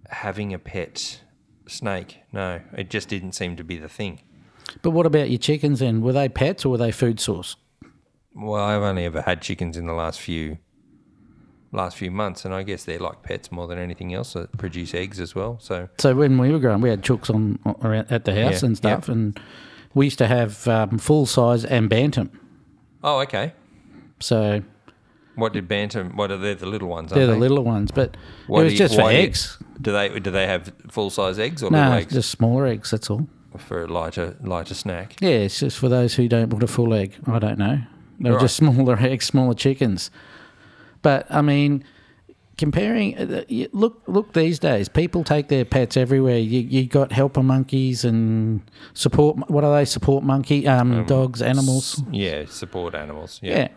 having 0.09 0.53
a 0.53 0.59
pet 0.59 1.21
snake. 1.67 2.19
No, 2.31 2.61
it 2.77 2.89
just 2.89 3.09
didn't 3.09 3.33
seem 3.33 3.55
to 3.57 3.63
be 3.63 3.77
the 3.77 3.89
thing. 3.89 4.21
But 4.81 4.91
what 4.91 5.05
about 5.05 5.29
your 5.29 5.39
chickens 5.39 5.79
then? 5.79 6.01
Were 6.01 6.13
they 6.13 6.27
pets 6.29 6.65
or 6.65 6.69
were 6.69 6.77
they 6.77 6.91
food 6.91 7.19
source? 7.19 7.55
Well, 8.33 8.61
I've 8.63 8.81
only 8.81 9.05
ever 9.05 9.21
had 9.21 9.41
chickens 9.41 9.77
in 9.77 9.85
the 9.85 9.93
last 9.93 10.19
few 10.19 10.57
last 11.71 11.97
few 11.97 12.09
months, 12.09 12.45
and 12.45 12.53
I 12.53 12.63
guess 12.63 12.85
they're 12.85 12.99
like 12.99 13.21
pets 13.21 13.51
more 13.51 13.67
than 13.67 13.77
anything 13.77 14.13
else 14.13 14.33
that 14.33 14.57
produce 14.57 14.93
eggs 14.93 15.19
as 15.19 15.35
well. 15.35 15.57
So 15.59 15.89
So 15.97 16.15
when 16.15 16.37
we 16.37 16.51
were 16.51 16.59
growing, 16.59 16.79
we 16.81 16.89
had 16.89 17.01
chooks 17.01 17.29
on, 17.33 17.59
around 17.83 18.11
at 18.11 18.23
the 18.25 18.33
house 18.33 18.61
Yeah, 18.61 18.67
and 18.67 18.77
stuff, 18.77 19.09
and 19.09 19.37
we 19.93 20.05
used 20.05 20.17
to 20.19 20.27
have 20.27 20.67
um, 20.67 20.97
full 20.97 21.25
size 21.25 21.65
and 21.65 21.89
bantam. 21.89 22.31
oh, 23.03 23.19
okay. 23.21 23.53
So 24.21 24.63
What 25.35 25.53
did 25.53 25.67
bantam? 25.67 26.15
What 26.15 26.31
are 26.31 26.37
they? 26.37 26.53
The 26.53 26.65
little 26.65 26.87
ones? 26.89 27.11
they're 27.11 27.25
the 27.27 27.33
they? 27.33 27.39
littler 27.39 27.61
ones, 27.61 27.91
but 27.91 28.15
Why 28.47 28.61
it 28.61 28.63
was 28.65 28.73
you- 28.73 28.79
just 28.79 28.95
for 28.95 29.01
why 29.03 29.11
do 29.13 29.17
you- 29.17 29.23
eggs. 29.23 29.57
Do 29.81 29.91
they 29.91 30.19
do 30.19 30.31
they 30.31 30.47
have 30.47 30.71
full 30.89 31.09
size 31.09 31.37
eggs 31.39 31.61
or 31.61 31.69
No, 31.71 31.77
little 31.79 31.93
eggs 31.93 32.13
just 32.13 32.31
smaller 32.31 32.65
eggs. 32.65 32.91
That's 32.91 33.09
all. 33.09 33.27
for 33.57 33.83
a 33.83 33.87
lighter 33.87 34.35
lighter 34.41 34.73
snack? 34.73 35.15
Yeah, 35.21 35.29
it's 35.47 35.59
just 35.59 35.77
for 35.77 35.89
those 35.89 36.15
who 36.15 36.27
don't 36.27 36.49
want 36.49 36.63
a 36.63 36.67
full 36.67 36.93
egg. 36.93 37.15
I 37.27 37.39
don't 37.39 37.57
know. 37.59 37.79
They're 38.19 38.33
Right. 38.33 38.41
just 38.41 38.55
smaller 38.63 38.97
eggs, 38.99 39.25
smaller 39.25 39.53
chickens. 39.53 40.09
But 41.01 41.27
I 41.29 41.41
mean, 41.41 41.83
comparing, 42.57 43.17
uh, 43.17 43.43
look, 43.73 44.01
look 44.07 44.33
these 44.33 44.59
days, 44.59 44.87
people 44.87 45.23
take 45.23 45.49
their 45.49 45.65
pets 45.65 45.97
everywhere. 45.97 46.37
You 46.37 46.61
you 46.61 46.85
got 46.87 47.11
helper 47.11 47.43
monkeys 47.43 48.05
and 48.05 48.61
support. 48.93 49.49
What 49.49 49.63
are 49.65 49.75
they? 49.75 49.85
Support 49.85 50.23
monkey, 50.23 50.67
um, 50.67 51.05
dogs, 51.05 51.41
animals. 51.41 52.01
Yeah, 52.11 52.45
support 52.47 52.95
animals. 52.95 53.39
Yeah. 53.43 53.57
Yeah. 53.57 53.67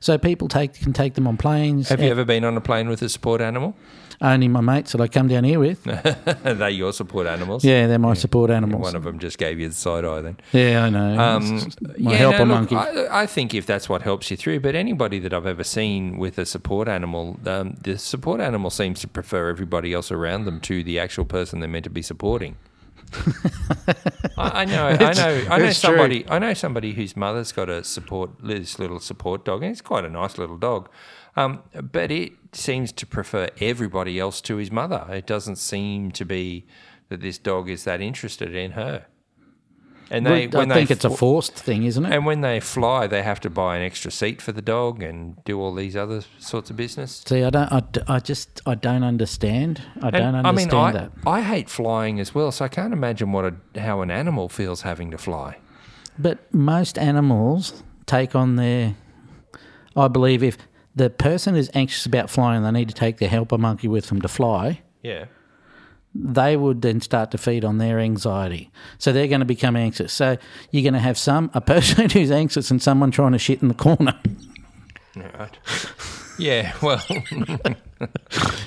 So 0.00 0.18
people 0.18 0.48
take 0.48 0.74
can 0.74 0.92
take 0.92 1.14
them 1.14 1.26
on 1.26 1.36
planes. 1.36 1.88
Have 1.88 2.00
you 2.00 2.10
ever 2.10 2.24
been 2.24 2.44
on 2.44 2.56
a 2.56 2.60
plane 2.60 2.88
with 2.88 3.02
a 3.02 3.08
support 3.08 3.40
animal? 3.40 3.74
Only 4.20 4.48
my 4.48 4.60
mates 4.60 4.92
that 4.92 5.00
I 5.00 5.06
come 5.06 5.28
down 5.28 5.44
here 5.44 5.60
with. 5.60 5.86
Are 6.44 6.54
they 6.54 6.72
your 6.72 6.92
support 6.92 7.28
animals? 7.28 7.64
Yeah, 7.64 7.86
they're 7.86 8.00
my 8.00 8.14
support 8.14 8.50
animals. 8.50 8.82
One 8.82 8.96
of 8.96 9.04
them 9.04 9.20
just 9.20 9.38
gave 9.38 9.60
you 9.60 9.68
the 9.68 9.74
side 9.74 10.04
eye 10.04 10.20
then. 10.22 10.36
Yeah, 10.52 10.84
I 10.84 10.90
know. 10.90 11.18
Um, 11.18 11.70
my 11.98 12.12
yeah, 12.12 12.16
helper 12.16 12.38
no, 12.38 12.44
look, 12.44 12.70
monkey. 12.72 12.76
I, 12.76 13.22
I 13.22 13.26
think 13.26 13.54
if 13.54 13.64
that's 13.64 13.88
what 13.88 14.02
helps 14.02 14.28
you 14.30 14.36
through, 14.36 14.58
but 14.60 14.74
anybody 14.74 15.20
that 15.20 15.32
I've 15.32 15.46
ever 15.46 15.62
seen 15.62 16.18
with 16.18 16.36
a 16.38 16.46
support 16.46 16.88
animal, 16.88 17.38
um, 17.46 17.76
the 17.80 17.96
support 17.96 18.40
animal 18.40 18.70
seems 18.70 19.00
to 19.00 19.08
prefer 19.08 19.50
everybody 19.50 19.92
else 19.92 20.10
around 20.10 20.46
them 20.46 20.60
to 20.62 20.82
the 20.82 20.98
actual 20.98 21.24
person 21.24 21.60
they're 21.60 21.68
meant 21.68 21.84
to 21.84 21.90
be 21.90 22.02
supporting. 22.02 22.56
I, 24.36 24.62
I 24.62 24.64
know, 24.64 24.86
I 24.86 24.96
know, 25.12 25.46
I 25.50 25.58
know 25.58 25.64
it's 25.64 25.80
true. 25.80 25.90
somebody. 25.90 26.24
I 26.28 26.38
know 26.38 26.54
somebody 26.54 26.92
whose 26.92 27.16
mother's 27.16 27.52
got 27.52 27.68
a 27.68 27.82
support, 27.84 28.30
this 28.42 28.78
little 28.78 29.00
support 29.00 29.44
dog, 29.44 29.62
and 29.62 29.72
it's 29.72 29.80
quite 29.80 30.04
a 30.04 30.08
nice 30.10 30.38
little 30.38 30.58
dog. 30.58 30.88
Um, 31.36 31.62
but 31.74 32.10
it 32.10 32.32
seems 32.52 32.92
to 32.92 33.06
prefer 33.06 33.48
everybody 33.60 34.18
else 34.18 34.40
to 34.42 34.56
his 34.56 34.70
mother. 34.70 35.06
It 35.10 35.26
doesn't 35.26 35.56
seem 35.56 36.10
to 36.12 36.24
be 36.24 36.66
that 37.08 37.20
this 37.20 37.38
dog 37.38 37.70
is 37.70 37.84
that 37.84 38.00
interested 38.00 38.54
in 38.54 38.72
her. 38.72 39.06
And 40.10 40.24
they, 40.24 40.44
I 40.44 40.46
when 40.46 40.70
think 40.70 40.88
they 40.88 40.94
it's 40.94 41.04
a 41.04 41.10
forced 41.10 41.54
thing, 41.54 41.82
isn't 41.82 42.04
it? 42.06 42.12
and 42.12 42.24
when 42.24 42.40
they 42.40 42.60
fly, 42.60 43.06
they 43.06 43.22
have 43.22 43.40
to 43.40 43.50
buy 43.50 43.76
an 43.76 43.82
extra 43.82 44.10
seat 44.10 44.40
for 44.40 44.52
the 44.52 44.62
dog 44.62 45.02
and 45.02 45.42
do 45.44 45.60
all 45.60 45.74
these 45.74 45.96
other 45.96 46.22
sorts 46.38 46.70
of 46.70 46.76
business. 46.76 47.22
See, 47.26 47.42
I 47.42 47.50
don't. 47.50 47.70
I, 47.70 47.82
I 48.06 48.18
just. 48.20 48.62
I 48.66 48.74
don't 48.74 49.02
understand. 49.02 49.82
I 50.00 50.10
don't 50.10 50.34
understand 50.34 50.74
I 50.74 50.92
mean, 50.92 50.94
that. 50.94 51.12
I, 51.26 51.38
I 51.38 51.40
hate 51.42 51.68
flying 51.68 52.20
as 52.20 52.34
well, 52.34 52.50
so 52.52 52.64
I 52.64 52.68
can't 52.68 52.92
imagine 52.92 53.32
what 53.32 53.44
a, 53.44 53.80
how 53.80 54.00
an 54.00 54.10
animal 54.10 54.48
feels 54.48 54.82
having 54.82 55.10
to 55.10 55.18
fly. 55.18 55.58
But 56.18 56.52
most 56.54 56.98
animals 56.98 57.82
take 58.06 58.34
on 58.34 58.56
their. 58.56 58.96
I 59.94 60.08
believe 60.08 60.42
if 60.42 60.56
the 60.94 61.10
person 61.10 61.54
is 61.54 61.70
anxious 61.74 62.06
about 62.06 62.30
flying, 62.30 62.62
they 62.62 62.70
need 62.70 62.88
to 62.88 62.94
take 62.94 63.18
their 63.18 63.28
helper 63.28 63.58
monkey 63.58 63.88
with 63.88 64.08
them 64.08 64.22
to 64.22 64.28
fly. 64.28 64.82
Yeah. 65.02 65.26
They 66.20 66.56
would 66.56 66.82
then 66.82 67.00
start 67.00 67.30
to 67.30 67.38
feed 67.38 67.64
on 67.64 67.78
their 67.78 68.00
anxiety, 68.00 68.70
so 68.98 69.12
they're 69.12 69.28
going 69.28 69.40
to 69.40 69.46
become 69.46 69.76
anxious. 69.76 70.12
So 70.12 70.36
you're 70.70 70.82
going 70.82 70.94
to 70.94 71.00
have 71.00 71.16
some 71.16 71.50
a 71.54 71.60
person 71.60 72.10
who's 72.10 72.30
anxious 72.30 72.70
and 72.70 72.82
someone 72.82 73.10
trying 73.10 73.32
to 73.32 73.38
shit 73.38 73.62
in 73.62 73.68
the 73.68 73.74
corner. 73.74 74.18
Right. 75.16 75.58
Yeah, 76.38 76.72
well, 76.80 77.02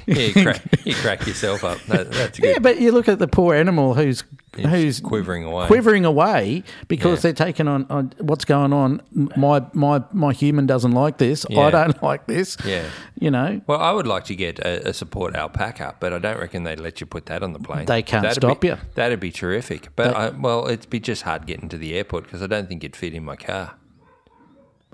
yeah, 0.05 0.15
you 0.15 0.33
crack, 0.33 0.61
you 0.85 0.93
crack 0.95 1.25
yourself 1.25 1.63
up. 1.63 1.79
That, 1.83 2.11
that's 2.11 2.37
good. 2.37 2.49
Yeah, 2.49 2.59
but 2.59 2.81
you 2.81 2.91
look 2.91 3.07
at 3.07 3.19
the 3.19 3.27
poor 3.27 3.55
animal 3.55 3.93
who's 3.93 4.23
who's 4.55 4.99
quivering 4.99 5.43
away. 5.45 5.67
quivering 5.67 6.03
away 6.05 6.63
because 6.87 7.19
Yeah. 7.19 7.31
they're 7.31 7.45
taking 7.47 7.67
on, 7.67 7.85
on 7.89 8.13
what's 8.19 8.43
going 8.45 8.73
on. 8.73 9.01
My 9.37 9.65
my 9.73 10.03
my 10.11 10.33
human 10.33 10.65
doesn't 10.65 10.91
like 10.91 11.17
this. 11.17 11.45
Yeah. 11.49 11.61
I 11.61 11.71
don't 11.71 12.01
like 12.09 12.27
this. 12.27 12.57
Yeah. 12.65 12.85
You 13.19 13.31
know, 13.31 13.61
Well, 13.67 13.79
I 13.79 13.91
would 13.91 14.07
like 14.07 14.25
to 14.25 14.35
get 14.35 14.59
a, 14.59 14.89
a 14.89 14.93
support 14.93 15.35
alpaca, 15.35 15.95
but 15.99 16.11
I 16.11 16.19
don't 16.19 16.39
reckon 16.39 16.63
they'd 16.63 16.79
let 16.79 16.99
you 16.99 17.05
put 17.07 17.27
that 17.27 17.43
on 17.43 17.53
the 17.53 17.59
plane. 17.59 17.85
They 17.85 18.01
can't 18.01 18.23
That'd 18.23 18.37
stop 18.41 18.61
be, 18.61 18.69
you. 18.69 18.77
That'd 18.95 19.19
be 19.19 19.31
terrific. 19.31 19.95
But 19.95 20.09
They- 20.11 20.15
I, 20.17 20.29
well, 20.29 20.67
it'd 20.67 20.89
be 20.89 20.99
just 20.99 21.21
hard 21.21 21.45
getting 21.45 21.69
to 21.69 21.77
the 21.77 21.93
airport 21.93 22.23
because 22.25 22.41
I 22.41 22.47
don't 22.47 22.67
think 22.67 22.83
it'd 22.83 22.95
fit 22.95 23.13
in 23.13 23.23
my 23.23 23.35
car. 23.35 23.75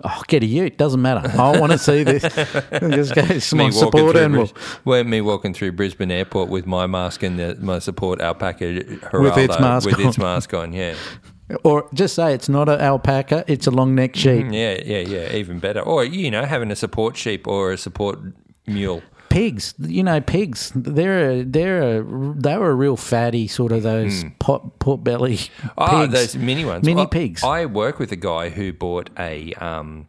Oh, 0.03 0.21
get 0.27 0.43
a 0.43 0.45
ute. 0.45 0.77
Doesn't 0.77 1.01
matter. 1.01 1.29
I 1.39 1.59
want 1.59 1.71
to 1.71 1.77
see 1.77 2.03
this. 2.03 2.21
Just 2.71 3.15
go. 3.15 3.21
It's 3.23 3.53
my 3.53 3.69
support. 3.69 4.15
Bris- 4.15 4.53
well, 4.85 5.03
me 5.03 5.21
walking 5.21 5.53
through 5.53 5.73
Brisbane 5.73 6.11
Airport 6.11 6.49
with 6.49 6.65
my 6.65 6.87
mask 6.87 7.23
and 7.23 7.39
the, 7.39 7.55
my 7.59 7.79
support 7.79 8.21
alpaca 8.21 8.65
Geraldo, 8.65 9.21
With 9.21 9.37
its 9.37 9.59
mask 9.59 9.85
with 9.85 9.99
its 9.99 10.17
on. 10.17 10.23
mask 10.23 10.53
on. 10.53 10.73
Yeah, 10.73 10.95
Or 11.63 11.87
just 11.93 12.15
say 12.15 12.33
it's 12.33 12.49
not 12.49 12.67
an 12.67 12.79
alpaca. 12.81 13.45
It's 13.47 13.67
a 13.67 13.71
long 13.71 13.95
neck 13.95 14.15
sheep. 14.15 14.45
Mm, 14.47 14.53
yeah, 14.53 14.81
yeah, 14.85 14.99
yeah. 15.07 15.33
Even 15.35 15.59
better. 15.59 15.79
Or 15.81 16.03
you 16.03 16.29
know, 16.29 16.43
having 16.43 16.71
a 16.71 16.75
support 16.75 17.15
sheep 17.15 17.47
or 17.47 17.71
a 17.71 17.77
support 17.77 18.19
mule. 18.65 19.01
Pigs, 19.29 19.73
you 19.79 20.03
know, 20.03 20.19
pigs. 20.21 20.71
They're 20.75 21.29
a, 21.31 21.43
they're 21.43 21.99
a, 21.99 22.03
they 22.35 22.57
were 22.57 22.69
a 22.71 22.75
real 22.75 22.97
fatty 22.97 23.47
sort 23.47 23.71
of 23.71 23.83
those 23.83 24.23
pot 24.39 24.79
pot 24.79 25.03
belly 25.03 25.37
pigs. 25.37 25.49
Oh, 25.77 26.07
those 26.07 26.35
mini 26.35 26.65
ones. 26.65 26.85
Mini 26.85 27.03
I- 27.03 27.05
pigs. 27.07 27.43
I 27.43 27.65
work 27.65 27.99
with 27.99 28.11
a 28.11 28.15
guy 28.15 28.49
who 28.49 28.73
bought 28.73 29.09
a 29.19 29.53
um, 29.55 30.07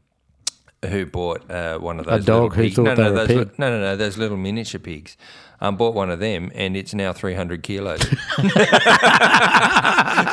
who 0.86 1.06
bought 1.06 1.50
uh, 1.50 1.78
one 1.78 1.98
of 1.98 2.06
those 2.06 2.22
a 2.22 2.26
dog 2.26 2.54
who 2.54 2.62
pigs. 2.62 2.76
thought 2.76 2.84
no, 2.84 2.94
they 2.94 3.02
no, 3.02 3.12
were 3.12 3.18
a 3.18 3.24
li- 3.24 3.44
pig. 3.44 3.58
no, 3.58 3.70
no, 3.70 3.80
no, 3.80 3.96
those 3.96 4.16
little 4.18 4.36
miniature 4.36 4.78
pigs. 4.80 5.16
Um, 5.60 5.76
bought 5.76 5.92
one 5.92 6.08
of 6.08 6.20
them, 6.20 6.52
and 6.54 6.76
it's 6.76 6.94
now 6.94 7.12
three 7.12 7.34
hundred 7.34 7.64
kilos. 7.64 7.98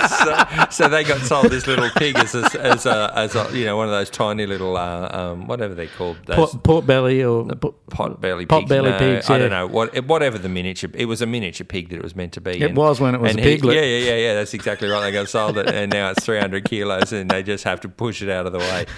so, 0.09 0.65
so 0.69 0.87
they 0.87 1.03
got 1.03 1.19
sold 1.21 1.49
this 1.49 1.65
little 1.65 1.89
pig 1.97 2.15
as 2.17 2.35
a, 2.35 2.45
as 2.61 2.85
a, 2.85 3.11
as 3.15 3.35
a 3.35 3.49
you 3.57 3.65
know 3.65 3.75
one 3.75 3.87
of 3.87 3.91
those 3.91 4.11
tiny 4.11 4.45
little 4.45 4.77
uh, 4.77 5.09
um, 5.11 5.47
whatever 5.47 5.73
they're 5.73 5.87
called 5.87 6.17
those 6.27 6.51
pot, 6.51 6.63
pot 6.63 6.85
belly 6.85 7.23
or 7.23 7.43
pot- 7.45 8.21
belly 8.21 8.45
pot 8.45 8.59
pigs. 8.61 8.69
belly 8.69 8.91
no, 8.91 8.99
pigs, 8.99 9.27
I 9.29 9.39
don't 9.39 9.49
know 9.49 9.65
what 9.65 10.05
whatever 10.05 10.37
the 10.37 10.47
miniature. 10.49 10.91
It 10.93 11.05
was 11.05 11.23
a 11.23 11.25
miniature 11.25 11.65
pig 11.65 11.89
that 11.89 11.95
it 11.95 12.03
was 12.03 12.15
meant 12.15 12.33
to 12.33 12.41
be. 12.41 12.61
It 12.61 12.75
was 12.75 13.01
when 13.01 13.15
it 13.15 13.21
was 13.21 13.31
and 13.31 13.39
a 13.39 13.43
he- 13.43 13.55
piglet. 13.55 13.75
yeah, 13.77 13.81
yeah, 13.81 13.97
yeah, 14.11 14.15
yeah. 14.17 14.33
That's 14.35 14.53
exactly 14.53 14.87
right. 14.89 15.01
They 15.01 15.11
got 15.11 15.27
sold 15.27 15.57
it, 15.57 15.67
and 15.73 15.91
now 15.91 16.11
it's 16.11 16.23
three 16.23 16.39
hundred 16.39 16.65
kilos, 16.65 17.11
and 17.11 17.31
they 17.31 17.41
just 17.41 17.63
have 17.63 17.81
to 17.81 17.89
push 17.89 18.21
it 18.21 18.29
out 18.29 18.45
of 18.45 18.51
the 18.51 18.59
way. 18.59 18.85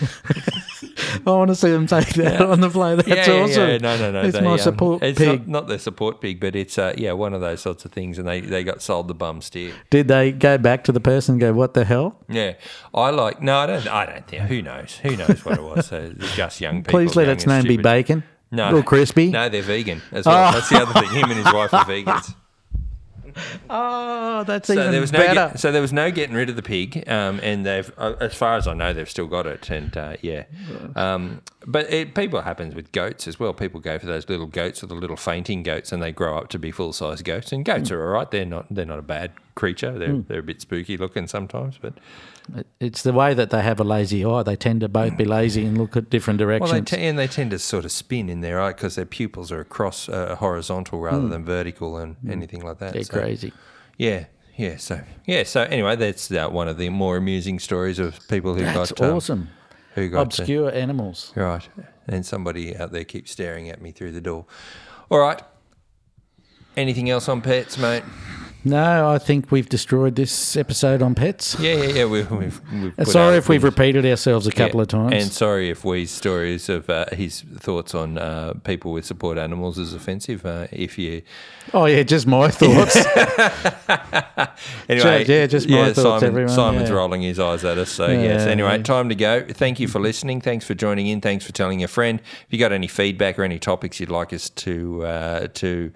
I 1.26 1.30
want 1.32 1.50
to 1.50 1.56
see 1.56 1.70
them 1.72 1.88
take 1.88 2.10
that 2.16 2.42
on 2.42 2.62
the 2.62 2.70
plane. 2.70 2.98
That's 2.98 3.28
awesome. 3.28 3.70
Yeah, 3.70 3.78
no, 3.78 3.98
no, 3.98 4.12
no. 4.12 4.22
It's 4.22 4.38
they, 4.38 4.44
my 4.44 4.54
um, 4.54 4.58
support 4.58 5.04
it's 5.04 5.18
pig. 5.18 5.48
Not, 5.48 5.48
not 5.48 5.68
the 5.68 5.80
support 5.80 6.22
pig, 6.22 6.40
but 6.40 6.56
it's 6.56 6.78
uh, 6.78 6.94
yeah, 6.98 7.14
one 7.14 7.34
of 7.34 7.42
those 7.42 7.62
sorts 7.62 7.86
of 7.86 7.92
things, 7.92 8.18
and 8.18 8.28
they, 8.28 8.42
they 8.42 8.64
got 8.64 8.82
sold 8.82 9.08
the 9.08 9.14
bum 9.14 9.42
steer. 9.42 9.74
Did 9.90 10.08
they 10.08 10.32
go 10.32 10.58
back 10.58 10.84
to 10.86 10.92
the 10.92 11.00
person 11.00 11.34
and 11.34 11.40
go, 11.42 11.54
"What 11.54 11.74
the 11.74 11.86
hell"? 11.86 12.20
Yeah, 12.30 12.54
I 12.94 13.10
like. 13.12 13.42
No, 13.42 13.58
I 13.58 13.66
don't. 13.66 13.88
I 13.88 14.06
don't 14.06 14.28
think. 14.28 14.44
Who 14.44 14.62
knows? 14.62 14.98
Who 14.98 15.16
knows 15.16 15.44
what 15.44 15.58
it 15.58 15.64
was? 15.64 15.88
So 15.88 16.14
it's 16.18 16.36
just 16.36 16.62
young 16.62 16.84
people. 16.84 17.00
Please 17.00 17.16
let 17.16 17.28
its 17.28 17.46
name 17.48 17.64
be. 17.64 17.78
Bacon. 17.78 18.24
No, 18.52 18.66
Little 18.66 18.84
crispy. 18.84 19.30
No, 19.30 19.50
they're 19.50 19.62
vegan 19.62 20.02
as 20.12 20.26
well. 20.26 20.50
Oh. 20.50 20.52
That's 20.54 20.70
the 20.70 20.78
other 20.82 20.94
thing. 20.94 21.10
Him 21.10 21.32
and 21.32 21.46
his 21.46 21.54
wife 21.54 21.74
are 21.74 21.84
vegans. 21.86 22.34
Oh, 23.70 24.44
that's 24.44 24.68
So 24.68 24.74
even 24.74 24.92
there 24.92 25.02
was 25.02 25.12
no 25.12 25.20
better. 25.20 25.34
get, 25.34 25.60
so 25.60 25.72
there 25.72 25.82
was 25.82 25.94
no 25.94 26.12
getting 26.12 26.36
rid 26.36 26.50
of 26.50 26.56
the 26.56 26.62
pig, 26.62 27.08
um, 27.10 27.40
and 27.44 27.66
they've, 27.66 27.92
uh, 27.98 28.14
as 28.20 28.34
far 28.36 28.56
as 28.58 28.68
I 28.68 28.74
know, 28.74 28.94
they've 28.94 29.10
still 29.10 29.28
got 29.28 29.46
it, 29.46 29.70
and 29.70 29.96
uh, 29.98 30.16
yeah, 30.22 30.44
um, 30.96 31.42
but 31.66 31.92
it, 31.92 32.16
people 32.16 32.42
happens 32.42 32.76
with 32.76 32.92
goats 32.92 33.28
as 33.28 33.40
well. 33.40 33.54
People 33.54 33.80
go 33.80 34.00
for 34.00 34.06
those 34.06 34.28
little 34.30 34.46
goats 34.48 34.84
or 34.84 34.88
the 34.88 34.96
little 34.96 35.18
fainting 35.18 35.64
goats, 35.64 35.92
and 35.92 36.02
they 36.02 36.12
grow 36.12 36.38
up 36.38 36.50
to 36.50 36.60
be 36.60 36.72
full 36.72 36.94
size 36.94 37.22
goats. 37.22 37.52
And 37.52 37.66
goats 37.66 37.92
are 37.92 38.02
all 38.02 38.14
right; 38.14 38.30
they're 38.30 38.46
not 38.46 38.68
they're 38.70 38.86
not 38.86 39.00
a 39.00 39.04
bad 39.04 39.32
creature. 39.56 39.98
They're 39.98 40.22
they're 40.28 40.40
a 40.40 40.44
bit 40.44 40.62
spooky 40.62 40.98
looking 40.98 41.28
sometimes, 41.28 41.78
but 41.82 41.94
It's 42.80 43.04
the 43.04 43.12
way 43.14 43.34
that 43.34 43.50
they 43.50 43.62
have 43.62 43.80
a 43.80 43.84
lazy 43.84 44.24
eye. 44.26 44.44
They 44.44 44.56
tend 44.56 44.82
to 44.82 44.88
both 44.90 45.18
be 45.18 45.26
lazy 45.26 45.66
and 45.66 45.78
look 45.78 45.98
at 45.98 46.10
different 46.10 46.40
well, 46.40 46.48
directions. 46.48 46.90
they 46.90 46.98
t- 46.98 47.04
and 47.04 47.20
they 47.20 47.28
tend 47.28 47.52
to 47.52 47.60
sort 47.60 47.84
of 47.86 47.92
spin 47.92 48.30
in 48.30 48.42
their 48.42 48.62
eye 48.62 48.70
because 48.74 48.96
their 48.96 49.06
pupils 49.06 49.52
are 49.52 49.60
across 49.60 50.08
uh, 50.08 50.36
horizontal 50.36 51.00
rather 51.00 51.28
than 51.28 51.44
vertical 51.44 51.98
and 51.98 52.16
anything 52.30 52.62
like 52.62 52.80
that. 52.80 52.94
They're 52.94 53.04
So- 53.04 53.20
crazy. 53.20 53.52
Yeah, 53.98 54.26
yeah. 54.56 54.78
So 54.78 55.02
yeah. 55.26 55.44
So 55.44 55.64
anyway, 55.64 55.96
that's 55.96 56.32
uh, 56.32 56.48
one 56.50 56.68
of 56.68 56.78
the 56.78 56.90
more 56.90 57.18
amusing 57.18 57.60
stories 57.60 58.00
of 58.00 58.20
people 58.30 58.54
who 58.54 58.62
That's 58.62 58.92
got 58.94 59.10
um, 59.10 59.16
awesome. 59.18 59.50
who 59.96 60.08
got 60.10 60.32
to- 60.32 60.42
Obscure 60.44 60.72
animals. 60.72 61.34
right, 61.36 61.68
and 62.08 62.26
somebody 62.26 62.76
out 62.78 62.92
there 62.92 63.04
keeps 63.04 63.32
staring 63.32 63.70
at 63.70 63.82
me 63.82 63.92
through 63.92 64.12
the 64.14 64.22
door. 64.22 64.46
All 65.10 65.20
right. 65.20 65.42
Anything 66.76 67.10
else 67.10 67.28
on 67.28 67.42
pets, 67.42 67.78
mate? 67.78 68.04
No, 68.70 69.10
I 69.10 69.18
think 69.18 69.52
we've 69.52 69.70
destroyed 69.70 70.16
this 70.16 70.56
episode 70.58 71.02
on 71.02 71.16
pets. 71.16 71.58
Yeah, 71.60 71.76
yeah, 71.76 71.84
yeah. 71.84 72.06
We've, 72.06 72.30
we've, 72.30 72.62
we've 72.72 73.08
Sorry 73.08 73.38
if 73.38 73.50
we've 73.50 73.64
repeated 73.64 74.06
ourselves 74.06 74.48
a 74.48 74.50
yeah, 74.50 74.56
couple 74.56 74.82
of 74.82 74.88
times. 74.88 75.14
and 75.14 75.32
sorry 75.32 75.70
if 75.70 75.86
Wee's 75.86 76.12
stories 76.12 76.70
of 76.70 76.90
uh, 76.90 77.06
his 77.14 77.42
thoughts 77.42 77.96
on 77.96 78.18
uh, 78.18 78.54
people 78.64 78.92
with 78.92 79.06
support 79.06 79.38
animals 79.38 79.78
is 79.78 79.94
offensive. 79.94 80.46
Uh, 80.46 80.68
if 80.72 80.98
you 80.98 81.22
oh 81.74 81.86
yeah, 81.86 82.04
just 82.04 82.28
my 82.28 82.50
thoughts. 82.52 82.98
Anyway, 84.90 85.26
yeah, 85.26 85.46
just 85.46 85.70
my 85.70 85.94
thoughts, 85.94 86.22
Simon, 86.22 86.24
everyone, 86.24 86.50
Simon's 86.50 86.90
yeah. 86.90 86.96
rolling 86.96 87.22
his 87.22 87.40
eyes 87.40 87.64
at 87.64 87.78
us. 87.78 87.92
So 87.92 88.08
yes. 88.08 88.46
Yeah. 88.46 88.52
Anyway, 88.52 88.82
time 88.84 89.10
to 89.10 89.16
go. 89.16 89.46
Thank 89.48 89.80
you 89.80 89.88
for 89.88 90.00
listening. 90.00 90.42
Thanks 90.42 90.66
for 90.66 90.74
joining 90.74 91.08
in. 91.08 91.22
Thanks 91.22 91.46
for 91.46 91.52
telling 91.52 91.84
a 91.84 91.88
friend. 91.88 92.20
If 92.20 92.48
you 92.50 92.58
got 92.58 92.72
any 92.72 92.88
feedback 92.88 93.38
or 93.38 93.44
any 93.44 93.60
topics 93.60 94.00
you'd 94.00 94.10
like 94.10 94.34
us 94.34 94.50
to 94.50 95.06
uh, 95.06 95.48
to 95.56 95.92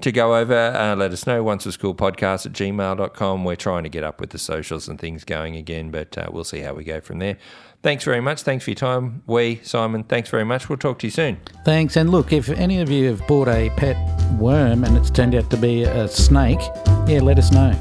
to 0.00 0.12
go 0.12 0.36
over, 0.36 0.54
uh, 0.54 0.96
let 0.96 1.12
us 1.12 1.26
know. 1.26 1.42
Once 1.42 1.66
a 1.66 1.72
school 1.72 1.94
podcast 1.94 2.46
at 2.46 2.52
gmail.com. 2.52 3.44
We're 3.44 3.56
trying 3.56 3.84
to 3.84 3.88
get 3.88 4.04
up 4.04 4.20
with 4.20 4.30
the 4.30 4.38
socials 4.38 4.88
and 4.88 4.98
things 4.98 5.24
going 5.24 5.56
again, 5.56 5.90
but 5.90 6.16
uh, 6.18 6.26
we'll 6.30 6.44
see 6.44 6.60
how 6.60 6.74
we 6.74 6.84
go 6.84 7.00
from 7.00 7.18
there. 7.20 7.38
Thanks 7.82 8.02
very 8.02 8.20
much. 8.20 8.42
Thanks 8.42 8.64
for 8.64 8.70
your 8.70 8.76
time. 8.76 9.22
We, 9.26 9.60
Simon, 9.62 10.04
thanks 10.04 10.30
very 10.30 10.44
much. 10.44 10.68
We'll 10.68 10.78
talk 10.78 10.98
to 11.00 11.06
you 11.06 11.10
soon. 11.10 11.38
Thanks. 11.66 11.96
And 11.96 12.10
look, 12.10 12.32
if 12.32 12.48
any 12.48 12.80
of 12.80 12.90
you 12.90 13.08
have 13.08 13.26
bought 13.26 13.48
a 13.48 13.68
pet 13.76 13.96
worm 14.38 14.84
and 14.84 14.96
it's 14.96 15.10
turned 15.10 15.34
out 15.34 15.50
to 15.50 15.56
be 15.58 15.82
a 15.84 16.08
snake, 16.08 16.60
yeah, 17.06 17.20
let 17.22 17.38
us 17.38 17.52
know. 17.52 17.72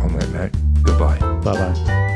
On 0.00 0.18
that 0.18 0.28
note, 0.32 0.82
goodbye. 0.82 1.18
Bye 1.40 1.54
bye. 1.54 2.08